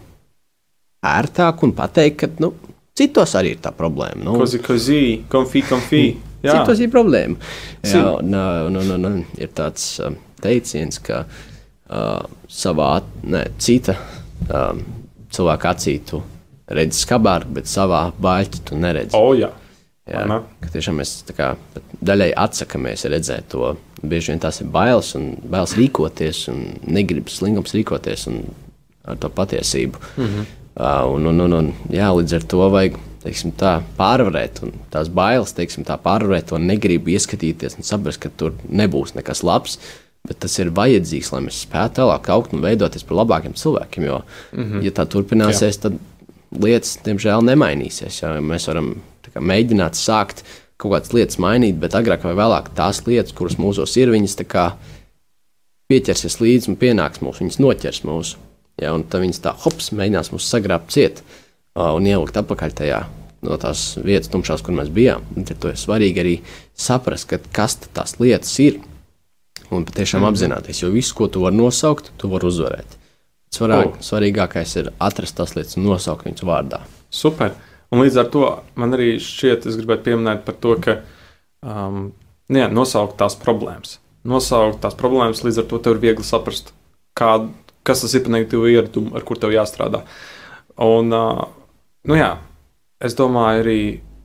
[1.06, 2.52] ērtāk un pateikt, ka nu,
[2.96, 4.22] citos arī ir tā problēma.
[4.24, 6.02] Nu, Kozi, kozi, konfī, konfī.
[6.44, 7.36] Jā, citos ir problēma.
[7.84, 12.92] Jā, un, uh, un, un, un, un ir tāds uh, teiciens, ka uh, savā
[13.28, 13.96] ne, cita
[14.48, 14.84] um,
[15.32, 16.22] cilvēka acī tu
[16.70, 19.16] redzi skarbāku, bet savā baļķī tu neredzi.
[19.18, 19.50] o, jā.
[20.10, 20.40] Jā, Aha.
[20.58, 21.52] ka tiešām mēs kā,
[22.02, 23.74] daļai atsakāmies redzēt to.
[24.02, 28.40] Bieži vien tās ir bailes un bailes rīkoties, un negribas slinkums rīkoties un
[29.06, 30.00] ar to patiesību.
[30.16, 30.48] Mm -hmm.
[30.80, 35.08] uh, un, un, un, un, jā, līdz ar to vajag teiksim, tā, pārvarēt un tās
[35.12, 39.78] bailes, teiksim, tā, pārvarēt to negribu ieskatīties un saprast, ka tur nebūs nekas labs.
[40.28, 44.04] Bet tas ir vajadzīgs, lai mēs spētu tālāk augt un veidoties par labākiem cilvēkiem.
[44.04, 44.82] Jo, mm -hmm.
[44.84, 45.96] ja tā turpināsies, tad
[46.56, 48.22] lietas, diemžēl, nemainīsies.
[48.22, 48.34] Jā.
[48.44, 48.94] Mēs varam
[49.26, 50.44] kā, mēģināt sākt
[50.80, 54.70] kaut kādas lietas mainīt, bet agrāk vai vēlāk tās lietas, kuras mūsos ir, viņas kā
[55.90, 58.40] pieķersies līdzi un pienāks mūs, viņas noķers mūsu.
[58.80, 61.20] Ja, un tad viņas tā hops, mēģinās mūs sagrābt ciet
[61.76, 63.00] ā, un ielikt atpakaļ tajā
[63.44, 65.24] no tās vietas, tumšās, kur mēs bijām.
[65.36, 66.36] Tad to ir svarīgi arī
[66.76, 68.80] saprast, ka kas tās lietas ir.
[69.70, 72.99] Un patiešām mm apzināties, jo visu, ko tu vari nosaukt, tu vari uzvarēt.
[73.50, 74.02] Svarāk, Oh.
[74.04, 76.84] Svarīgākais ir atrast tās lietas un nosaukt viņas vārdā.
[77.10, 77.56] Super.
[77.90, 78.44] Un līdz ar to
[78.78, 81.00] man arī šķiet, es gribētu pieminēt par to, ka
[81.66, 82.12] um,
[82.46, 83.98] jā, nosaukt tās problēmas.
[84.22, 86.70] Nosaukt tās problēmas, līdz ar to tev ir viegli saprast,
[87.18, 87.32] kā,
[87.82, 90.04] kas tas ir par negatīvu ieradumu, ar kur tev jāstrādā.
[90.86, 91.42] Un, uh,
[92.06, 92.36] nu jā,
[93.02, 93.80] es domāju, arī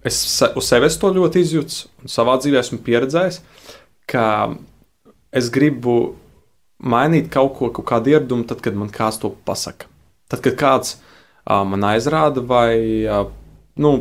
[0.05, 3.41] es se, uz sevis to ļoti izjūtu, un savā dzīvē esmu pieredzējis,
[4.11, 4.27] ka
[5.33, 6.13] es gribu
[6.85, 9.89] mainīt kaut ko, kaut kādu ieradumu, tad, kad man kāds to pasaka.
[10.31, 13.25] Tad, kad kāds uh, man aizrāda vai uh,
[13.81, 13.97] nu,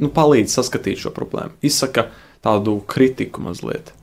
[0.00, 2.08] nu, palīdz saskatīt šo problēmu, izsaka
[2.44, 3.94] tādu kritiku mazliet.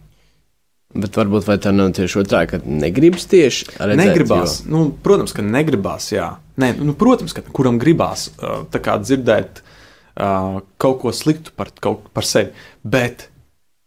[0.98, 5.44] Bet varbūt vai tā nav tieši otrādi, ka negribas tieši redzēt, Negribās, nu, protams, ka
[5.44, 6.30] negribās, jā.
[6.62, 12.26] Nē, nu, protams, ka kuram gribās uh, dzirdēt uh, kaut ko sliktu par, kaut, par
[12.26, 12.56] sevi,
[12.88, 13.28] bet,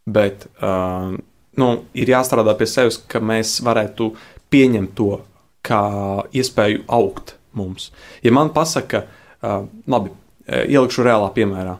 [0.06, 1.16] bet uh,
[1.58, 4.12] nu, ir jāstrādā pie sevis, ka mēs varētu
[4.52, 5.20] pieņemt to
[5.66, 5.82] kā
[6.36, 7.90] iespēju augt mums.
[8.22, 9.04] Ja man pasaka,
[9.42, 10.14] uh, labi,
[10.50, 11.76] ielikšu reālā piemērā.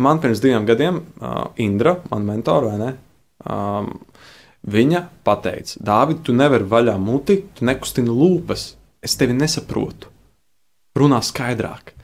[0.00, 2.90] Man pirms diviem gadiem uh, Indra, man mentora, vai ne?
[3.50, 3.92] Um,
[4.60, 8.74] Viņa teica, Dārvid, tu nevari vaļā muti, tu nekustini lūpas.
[9.00, 10.10] Es tevi nesaprotu.
[11.00, 11.94] Runā skaidrāk.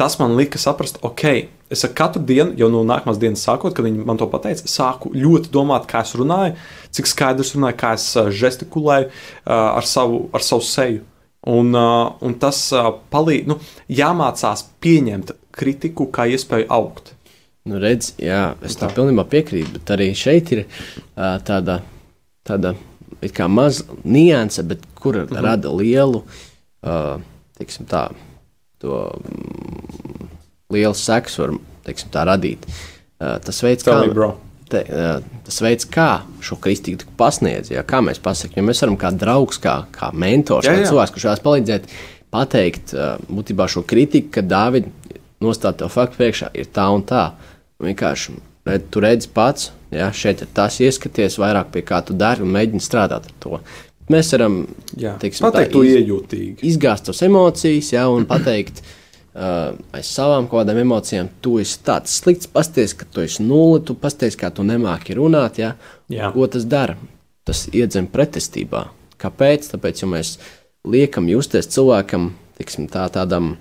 [0.00, 1.22] Tas man lika saprast, ok,
[1.68, 5.50] es katru dienu, jau no nākamās dienas sākot, kad viņi man to pateica, sāku ļoti
[5.52, 6.54] domāt, kā es runāju,
[6.96, 11.02] cik skaidrs runāju, kā es uh, žestikulēju uh, ar, savu, ar savu seju.
[11.52, 13.58] Un, uh, un tas uh, palīdz, nu,
[13.92, 17.12] jāmācās pieņemt kritiku kā iespēju augt.
[17.68, 21.82] Nu, redz, jā, es tam pilnībā piekrītu, bet arī šeit ir uh, tāda,
[22.48, 22.72] tāda
[23.52, 25.44] maza nianse, bet kur mm -hmm.
[25.44, 27.20] rada lielu, uh,
[27.60, 28.08] teiksim tā,
[28.82, 30.30] to mm,
[30.74, 32.64] lielu seks var, teiksim tā, radīt.
[33.20, 34.32] Uh, tas veids, kā, bro.
[34.72, 34.84] te,
[35.46, 36.10] tas veids, kā
[36.44, 40.68] šo kristīgu pasniedz, ja, kā mēs pasakām, jo mēs varam kā draugs, kā, kā mentors,
[40.68, 40.90] Jā, kā jā.
[40.92, 41.90] cilvēks, kurš vēlas palīdzēt,
[42.30, 42.94] pateikt
[43.28, 44.88] būtībā šo kritiku, ka Dāvid
[45.42, 47.30] nostāt to faktu priekšā ir tā un tā.
[47.80, 48.36] Un Vienkārši
[48.92, 52.84] tu redzi pats, ja šeit ir tas ieskaties vairāk pie kā tu dari un mēģini
[52.84, 53.60] strādāt ar to.
[54.10, 54.62] Mēs varam
[54.98, 56.64] Jā, teiksim, tā, pateikt to iz- iejūtīgi.
[56.66, 62.18] izgāzt tos emocijas, ja, un pateikt uh, aiz savām kaut kādām emocijām, tu esi tāds
[62.22, 65.60] slikts, pasties, ka tu esi nulle, tu pasties, kā tu nemāki runāt.
[65.62, 65.74] Ja.
[66.10, 66.32] Jā.
[66.34, 66.96] Ko tas dara?
[67.46, 68.88] Tas iedzem pretestībā.
[69.20, 69.70] Kāpēc?
[69.74, 70.36] Tāpēc, jo mēs
[70.88, 73.54] liekam justies cilvēkam tiksim, tā, tādam,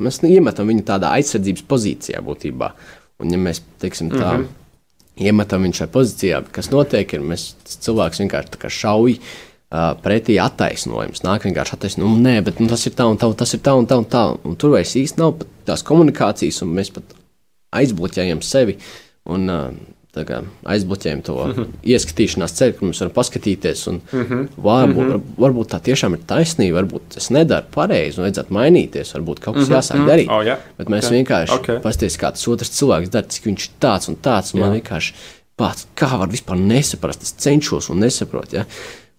[0.00, 2.72] mēs iemetam viņu tādā aizsardzības pozīcijā būtībā.
[3.22, 5.26] Un, ja mēs teiksim, tā, mm -hmm.
[5.26, 9.18] iemetam viņu šajā pozīcijā, kas notiek, ir mēs cilvēks vienkārši tā kā šauj
[9.72, 11.22] uh, pretī attaisnojums.
[11.26, 13.62] Nāk vienkārši attaisnojums, nu, nē, bet nu, tas ir tā un tā, un tas ir
[13.64, 14.24] tā un tā un tā.
[14.48, 17.14] Un tur vairs īsti nav tās komunikācijas, un mēs pat
[17.78, 18.78] aizbloķējam sevi.
[19.28, 19.96] Un, uh,
[20.26, 21.72] kā, aizbloķējam to mm -hmm.
[21.92, 23.86] ieskatīšanās ceļu, kur mēs varam paskatīties.
[23.88, 24.24] Un, mm.
[24.24, 24.48] -hmm.
[24.56, 25.22] varbūt, mm -hmm.
[25.38, 29.14] varbūt tā tiešām ir taisnība, varbūt es nedaru pareizi un vajadzētu mainīties.
[29.14, 29.78] Varbūt kaut kas mm -hmm.
[29.78, 30.28] jāsāk darīt.
[30.30, 30.56] Oh, jā.
[30.78, 31.12] Bet mēs Ok.
[31.12, 31.82] vienkārši Ok.
[31.82, 34.54] paskatīsimies, kā tas otrs cilvēks dara, cik viņš ir tāds un tāds.
[34.54, 35.12] Un man vienkārši
[35.56, 38.56] pats, kā var vispār nesaprast, es cenšos un nesaprotu.
[38.56, 38.64] Ja?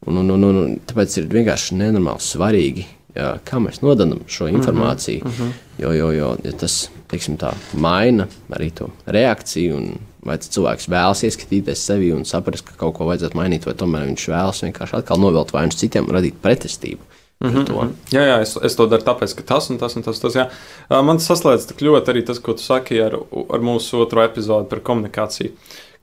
[0.07, 2.85] Un, un, un, un, un tāpēc ir vienkārši nenormāli svarīgi,
[3.15, 5.25] ja, kā mēs nododam šo informāciju.
[5.25, 5.51] Mm -hmm.
[5.79, 9.77] Jo, jo, jo ja tas teiksim, tā, maina arī to reakciju.
[9.77, 14.03] Un, Vai cilvēks vēlas ieskatīties sevi un saprast, ka kaut ko vajadzētu mainīt, vai tomēr
[14.05, 16.99] viņš vēlas vienkārši atkal novilkt vainu citiem un radīt pretestību.
[17.39, 17.91] Mm -hmm.
[18.11, 20.19] Jā, jā es, es to daru tāpēc, ka tas un tas un tas.
[20.19, 20.49] tas jā.
[20.89, 23.15] Man saslēdz tik ļoti arī tas, ko tu saki ar,
[23.49, 25.51] ar mūsu otro epizodi par komunikāciju.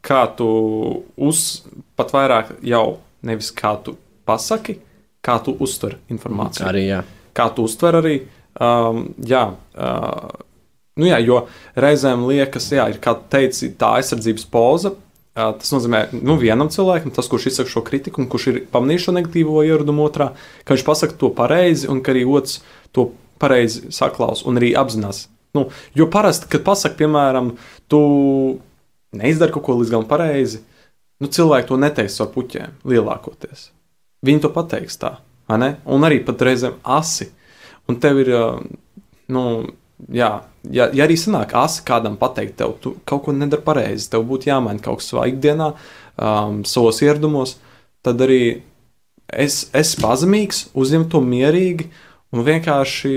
[0.03, 1.63] Kā tu uz,
[1.97, 3.97] pat vairāk jau nevis kā tu
[4.27, 4.79] pasaki,
[5.25, 6.67] kā tu uztver informāciju.
[6.69, 7.03] Arī jā.
[7.37, 8.17] Kā tu uztver arī.
[8.57, 10.45] Um, jā, uh,
[10.97, 11.43] nu jā, jo
[11.77, 14.95] reizēm liekas, jā, ir kā teici, tā aizsardzības poza.
[15.37, 19.09] Uh, tas nozīmē, nu, vienam cilvēkam, tas, kurš izsaka šo kritiku, un kurš ir pamanījis
[19.09, 20.31] šo negatīvo ieradumu otrā,
[20.65, 22.63] ka viņš pasaka to pareizi, un ka arī otrs
[22.97, 23.11] to
[23.43, 25.27] pareizi saklaus un arī apzinās.
[25.57, 27.53] Nu, jo parasti, kad pasakā, piemēram,
[27.93, 28.01] tu
[29.17, 30.63] neizdari kaut ko līdz galam pareizi,
[31.23, 33.71] nu, cilvēki to neteiks ar puķiem lielākoties.
[34.27, 35.17] Viņi to pateiks tā,
[35.51, 35.71] vai ne?
[35.93, 37.31] Un arī pat reizēm asi.
[37.87, 38.47] Un tev ir, ā,
[39.33, 39.43] nu,
[40.13, 40.31] jā,
[40.71, 44.51] ja, ja arī sanāk asi kādam pateikt, tev tu kaut ko nedari pareizi, tev būtu
[44.51, 45.71] jāmaina kaut kas savā ikdienā,
[46.19, 47.57] um, savos ieradumos,
[48.07, 48.41] tad arī
[49.33, 51.89] es esmu pazemīgs, uzņem to mierīgi
[52.35, 53.15] un vienkārši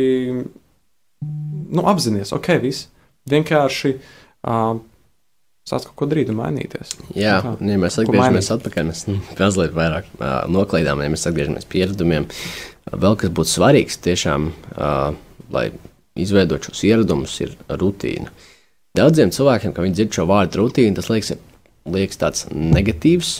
[1.70, 2.88] nu, apzināties, ok, viss.
[3.30, 4.80] Vienkārši uh,
[5.70, 6.96] sāc kaut ko darīt un mainīties.
[7.18, 7.54] Jā, Tā.
[7.56, 11.84] un, ja mēs atgriežamies atpakaļ, mēs nu, mazliet vairāk uh, noklaidām, ja mēs atgriežamies pie
[11.86, 12.28] ieradumiem.
[12.90, 15.12] Vēl kas būtu svarīgs, tiešām, uh,
[15.54, 15.68] lai
[16.20, 18.34] izveidot šos ieradumus, ir rutīna.
[18.98, 21.36] Daudziem cilvēkiem, kad viņi dzird šo vārdu rutīna, tas liekas,
[21.90, 23.36] liekas tāds negatīvs.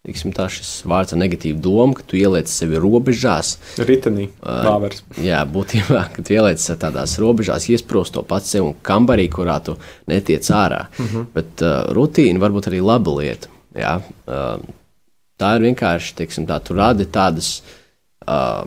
[0.00, 3.58] Tiksim, tā šis vārds ar negatīvu domu, ka tu ieliec sevi robežās.
[3.84, 5.02] Ritenī, vāveres.
[5.20, 9.58] Jā, būtībā, kad tu ieliec sev tādās robežās, iesprūst to pats sev un kambarī, kurā
[9.64, 9.76] tu
[10.08, 10.86] netiec ārā.
[10.96, 11.26] Mm -hmm.
[11.34, 13.52] Bet uh, rutīna var būt arī laba lieta.
[13.76, 14.64] Jā, uh,
[15.38, 17.60] tā ir vienkārši, teiksim, tā, tu radi tādas
[18.26, 18.64] uh,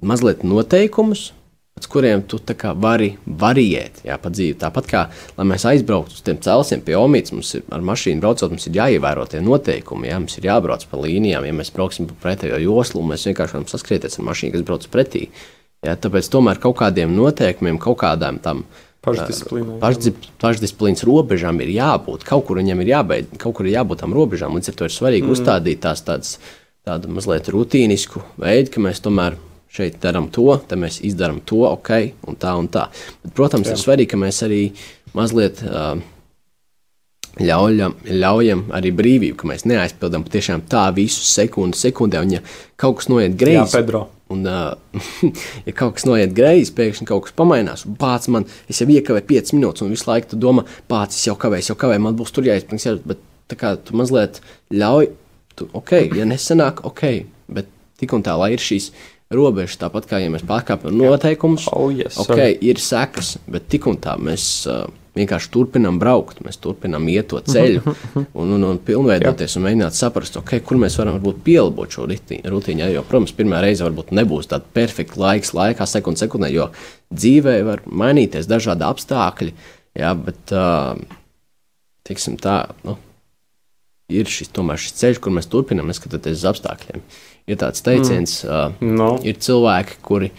[0.00, 1.32] mazliet noteikumus,
[1.78, 2.40] pēc kuriem tu
[2.82, 4.58] vari variēt jā, pa dzīvi.
[4.58, 5.04] Tāpat kā,
[5.38, 8.80] lai mēs aizbrauktu uz tiem celsiem pie omītes, mums ir ar mašīnu braucot, mums ir
[8.80, 13.04] jāievēro tie noteikumi, jā, mums ir jābrauc pa līnijām, ja mēs brauksim pa pretējo joslu,
[13.06, 15.28] mēs vienkārši varam saskrieties ar mašīnu, kas brauc pretī.
[15.86, 18.64] Jā, tāpēc tomēr kaut kādiem noteikumiem, kaut kādām tam
[19.06, 19.44] pašdis-
[20.42, 22.26] pašdisciplīnas robežām ir jābūt.
[22.26, 24.56] Kaut kur viņam ir jābeidz, kaut kur ir jābūt tam robežām.
[24.58, 25.36] Līdz ar to ir svarīgi mm.
[25.36, 26.38] uzstādīt tās tādas,
[26.82, 29.38] tādu mazliet rutīnisku veidu, ka mēs tomēr
[29.72, 31.90] šeit darām to, tad mēs izdarām to, ok,
[32.28, 32.88] un tā un tā.
[33.22, 33.76] Bet, protams, Jā.
[33.76, 34.62] ir svarīgi, ka mēs arī
[35.16, 35.64] mazliet.
[35.66, 35.98] Uh,
[37.38, 42.18] Ļaujam, ļaujam arī brīvību, ka mēs neaizpildām tiešām tā visu sekundi, sekundē.
[42.24, 42.40] Un, ja
[42.74, 44.00] kaut kas noiet Jā, greizi, Pedro.
[44.34, 45.04] Un, uh,
[45.68, 49.54] ja kaut kas noiet greizi, pēkšņi kaut kas pamainās, pats man, es jau iekavēju 5
[49.54, 52.48] minūtes, un visu laiku tu domā, pats es jau kavēju, jau kavēju, man būs tur
[52.48, 52.88] jāizpildās.
[52.88, 54.42] Jā, bet tā kā tu mazliet
[54.74, 55.12] ļauj,
[55.54, 57.04] tu, ok, ja nesanāk, ok,
[57.54, 57.70] bet
[58.02, 58.90] tik un tā, lai ir šīs
[59.34, 62.56] robežas, tāpat kā ja mēs pārkāpjam noteikumus, Oh, yes, ok, sir.
[62.64, 64.48] ir sekas, bet tik un tā mēs.
[64.70, 64.86] Uh,
[65.18, 67.80] Vienkārši turpinām braukt, mēs turpinām iet to ceļu
[68.38, 72.04] un, un, un pilnveidoties un mēģināt saprast, okay, kur mēs varam varbūt, pielāgot šo.
[72.06, 76.68] Ja, jo, protams, pirmā reize varbūt nebūs tāda perfekta laiks, laikā, sekundes sekundē, jo
[77.10, 79.56] dzīvē var mainīties dažādi apstākļi.
[79.98, 80.94] Ja, bet, uh,
[82.38, 82.56] tā,
[82.86, 82.94] nu,
[84.08, 87.02] ir šis, tomēr šis ceļš, kur mēs turpinām neskatoties uz apstākļiem.
[87.48, 88.48] Ir tāds teiciens, mm.
[88.80, 89.10] uh, No.
[89.24, 90.30] ir cilvēki, kuri,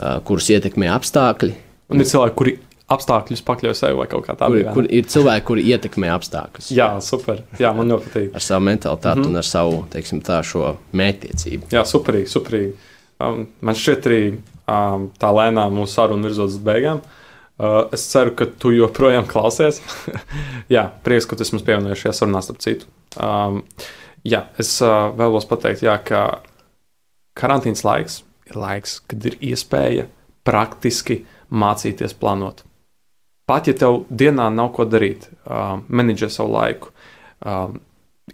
[0.00, 1.54] uh, kurus ietekmē apstākļi,
[1.88, 2.52] Un ir cilvēki, kuri
[2.92, 4.48] apstākļus pakļauj sev vai kaut kā tāda.
[4.72, 7.42] kur, kur ir cilvēki, kuri ietekmē apstākļus Jā, super.
[7.60, 8.34] Jā, man ļoti patīk.
[8.36, 9.24] ar savu mentalitāti mm Mhm.
[9.24, 9.30] -hmm.
[9.30, 11.68] un ar savu teiksim, tā, šo mērķtiecību.
[11.72, 12.72] Jā, superīgi, superīgi.
[13.20, 14.20] Um, man šķiet, arī
[14.68, 17.00] um, tā lēnām mūsu saruna virzās uz beigām.
[17.58, 19.80] Uh, es ceru, ka tu joprojām klausies.
[20.76, 22.86] jā, prieks, ka tu esi mums pievienojies šajā sarunā, starp citu.
[23.16, 23.62] Um,
[24.26, 26.42] jā, es uh, vēlos pateikt, jā, ka
[27.38, 30.08] karantīnas laiks ir laiks, kad ir iespēja
[30.48, 32.64] praktiski mācīties plānot.
[33.48, 36.92] Pat ja tev dienā nav ko darīt, uh, menedžē savu laiku,
[37.44, 37.70] uh,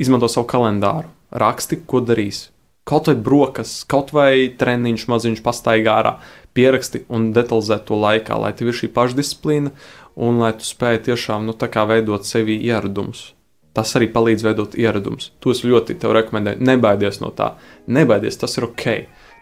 [0.02, 2.48] izmanto savu kalendāru, raksti, ko darīs.
[2.84, 6.16] Kaut vai brokas, kaut vai treniņš, maziņš pastaigā ārā,
[6.54, 9.72] pieraksti un detalizē to laikā, lai tev ir šī pašdisciplīna
[10.14, 13.33] un lai tu spēj tiešām nu, veidot sevi ieradumus.
[13.74, 15.32] Tas arī palīdz veidot ieradumus.
[15.42, 16.62] To es ļoti tev rekomendēju.
[16.62, 17.56] Nebaidies no tā.
[17.90, 18.84] Nebaidies, tas ir ok.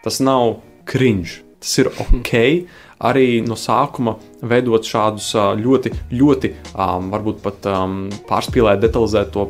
[0.05, 0.57] Tas nav
[0.89, 1.43] cringe.
[1.61, 2.33] Tas ir ok.
[3.09, 4.15] Arī no sākuma
[4.47, 9.49] veidot šādus ļoti, ļoti, um, varbūt pat um, pārspīlēt, detalizēto,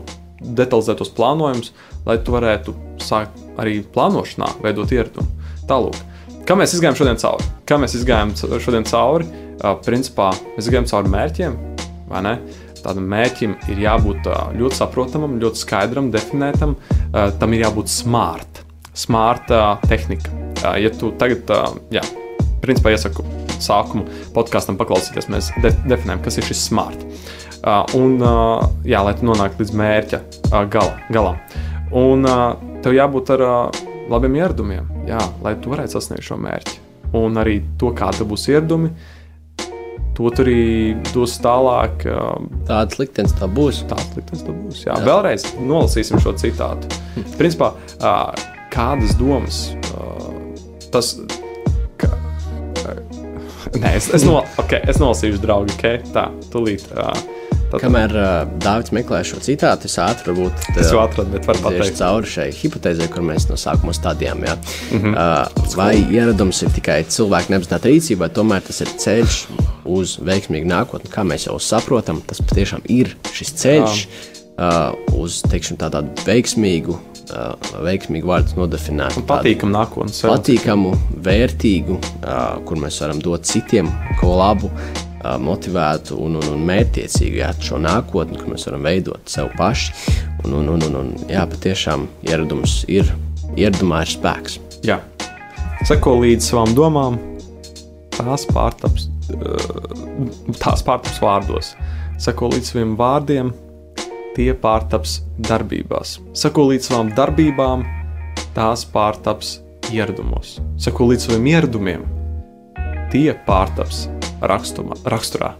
[0.57, 1.69] detalizētos plānojumus,
[2.07, 2.73] lai tu varētu
[3.03, 5.29] sākt arī plānošanā, veidot ieradumu.
[5.69, 5.99] Tālāk,
[6.49, 7.51] kā mēs gājām šodien cauri?
[7.69, 8.33] Kā mēs gājām
[8.65, 9.29] šodien cauri?
[9.61, 11.59] Uh, principā mēs gājām cauri mērķiem,
[12.09, 12.37] vai ne?
[12.83, 14.27] Tādam mērķim ir jābūt
[14.59, 16.75] ļoti saprotamam, ļoti skaidram, definētam.
[17.39, 18.63] Tam ir jābūt smart,
[18.93, 19.51] smart
[19.87, 20.33] tehnika.
[20.79, 21.49] Ja tu tagad,
[21.93, 22.03] jā,
[22.63, 23.25] principā iesaku
[23.63, 24.03] sākumu
[24.35, 27.07] podkāstam paklausīties, mēs de definējam, kas ir šis smart.
[27.95, 28.17] Un,
[28.83, 30.21] jā, lai tu nonāktu līdz mērķa
[30.71, 31.39] gala, galam.
[31.95, 32.27] Un
[32.83, 33.43] tev jābūt ar
[34.11, 36.81] labiem ieradumiem, jā, lai tu varētu sasniegt šo mērķi.
[37.15, 38.89] Un arī to, kāda būs ieradumi,
[40.17, 42.05] to arī dos tālāk.
[42.69, 43.83] Tāds liktenis tā būs.
[43.89, 44.83] Tāds liktenis tā būs.
[44.85, 44.97] Jā.
[44.97, 45.05] Jā.
[45.07, 46.89] Vēlreiz nolasīsim šo citātu.
[47.39, 47.73] Principā,
[48.73, 49.65] kādas domas
[50.93, 51.15] tas.
[51.97, 52.09] Ka,
[53.77, 56.01] nē, es, es, no, okay, es nolasīšu, draugi, okay?
[56.13, 56.85] tā, tūlīt.
[57.73, 57.81] Tad...
[57.81, 61.97] Kamēr uh, Dārvids meklē šo citātu, es ātri varbūt es jau atradu, bet varu pateikt
[61.97, 64.43] cauri šai hipotēzē, kur mēs no sākuma stādījām.
[64.45, 64.53] Jā.
[64.91, 65.15] Mm -hmm.
[65.17, 69.37] uh, vai ieradums ir tikai cilvēka neapzināta rīcība, vai tomēr tas ir ceļš
[69.89, 75.79] uz veiksmīgu nākotni, kā mēs jau saprotam, tas patiešām ir šis ceļš uh, uz teiksim,
[75.81, 76.99] tādu veiksmīgu.
[77.23, 79.15] Uh, veiksmīgi vārds nodefinēt.
[79.25, 80.19] Patīkamu nākotnes.
[80.27, 80.91] Patīkamu,
[81.23, 84.69] vērtīgu, uh, kur mēs varam dot citiem ko labu,
[85.23, 89.93] motivētu un, un, un mērķiecīgu jā, šo nākotni, kur mēs varam veidot sev paši.
[90.43, 93.07] Un, un, un, un, un, jā, patiešām ieradums ir,
[93.55, 94.59] ieradumā ir spēks.
[94.83, 94.99] Jā.
[95.87, 97.17] Seko līdz savām domām,
[98.15, 99.09] tās pārtaps,
[100.61, 101.73] tās pārtaps vārdos.
[102.23, 103.51] Seko līdz saviem vārdiem,
[104.35, 106.17] tie pārtaps darbībās.
[106.37, 107.85] Seko līdz savām darbībām,
[108.55, 109.57] tās pārtaps
[109.93, 110.57] ieradumos.
[110.81, 112.05] Seko līdz saviem ieradumiem,
[113.13, 114.07] tie pārtaps
[114.49, 115.53] rakstuma, raksturā.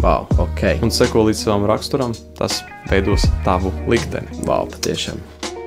[0.00, 0.80] Wow, okay.
[0.82, 4.32] Un seko līdz savam raksturam, tas veidos tavu likteni.
[4.48, 5.20] Wow, patiešām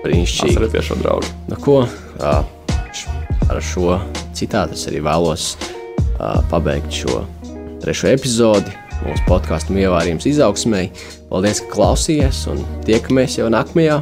[0.04, 0.56] brīnišķīgi.
[0.56, 1.30] Atcerieties šo draugu.
[1.50, 1.78] Nu, ko,
[2.26, 4.00] ar šo
[4.36, 5.54] citātu es arī vēlos
[6.52, 7.24] pabeigt šo
[7.84, 8.74] trešo epizodi
[9.06, 10.92] mūsu podkāstu ievārījums izaugsmēji.
[11.30, 14.00] Paldies, ka klausījāties un tiekamies jau nākamajā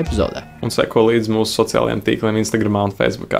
[0.00, 0.44] epizodē.
[0.64, 3.36] Un seko līdzi mūsu sociālajiem tīkliem, Instagram un Facebook.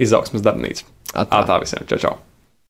[0.00, 0.88] Izaugsmas darbnīca.
[1.14, 1.44] Atā.
[1.44, 1.84] Atā visiem!
[1.86, 2.00] Čau!
[2.08, 2.16] čau.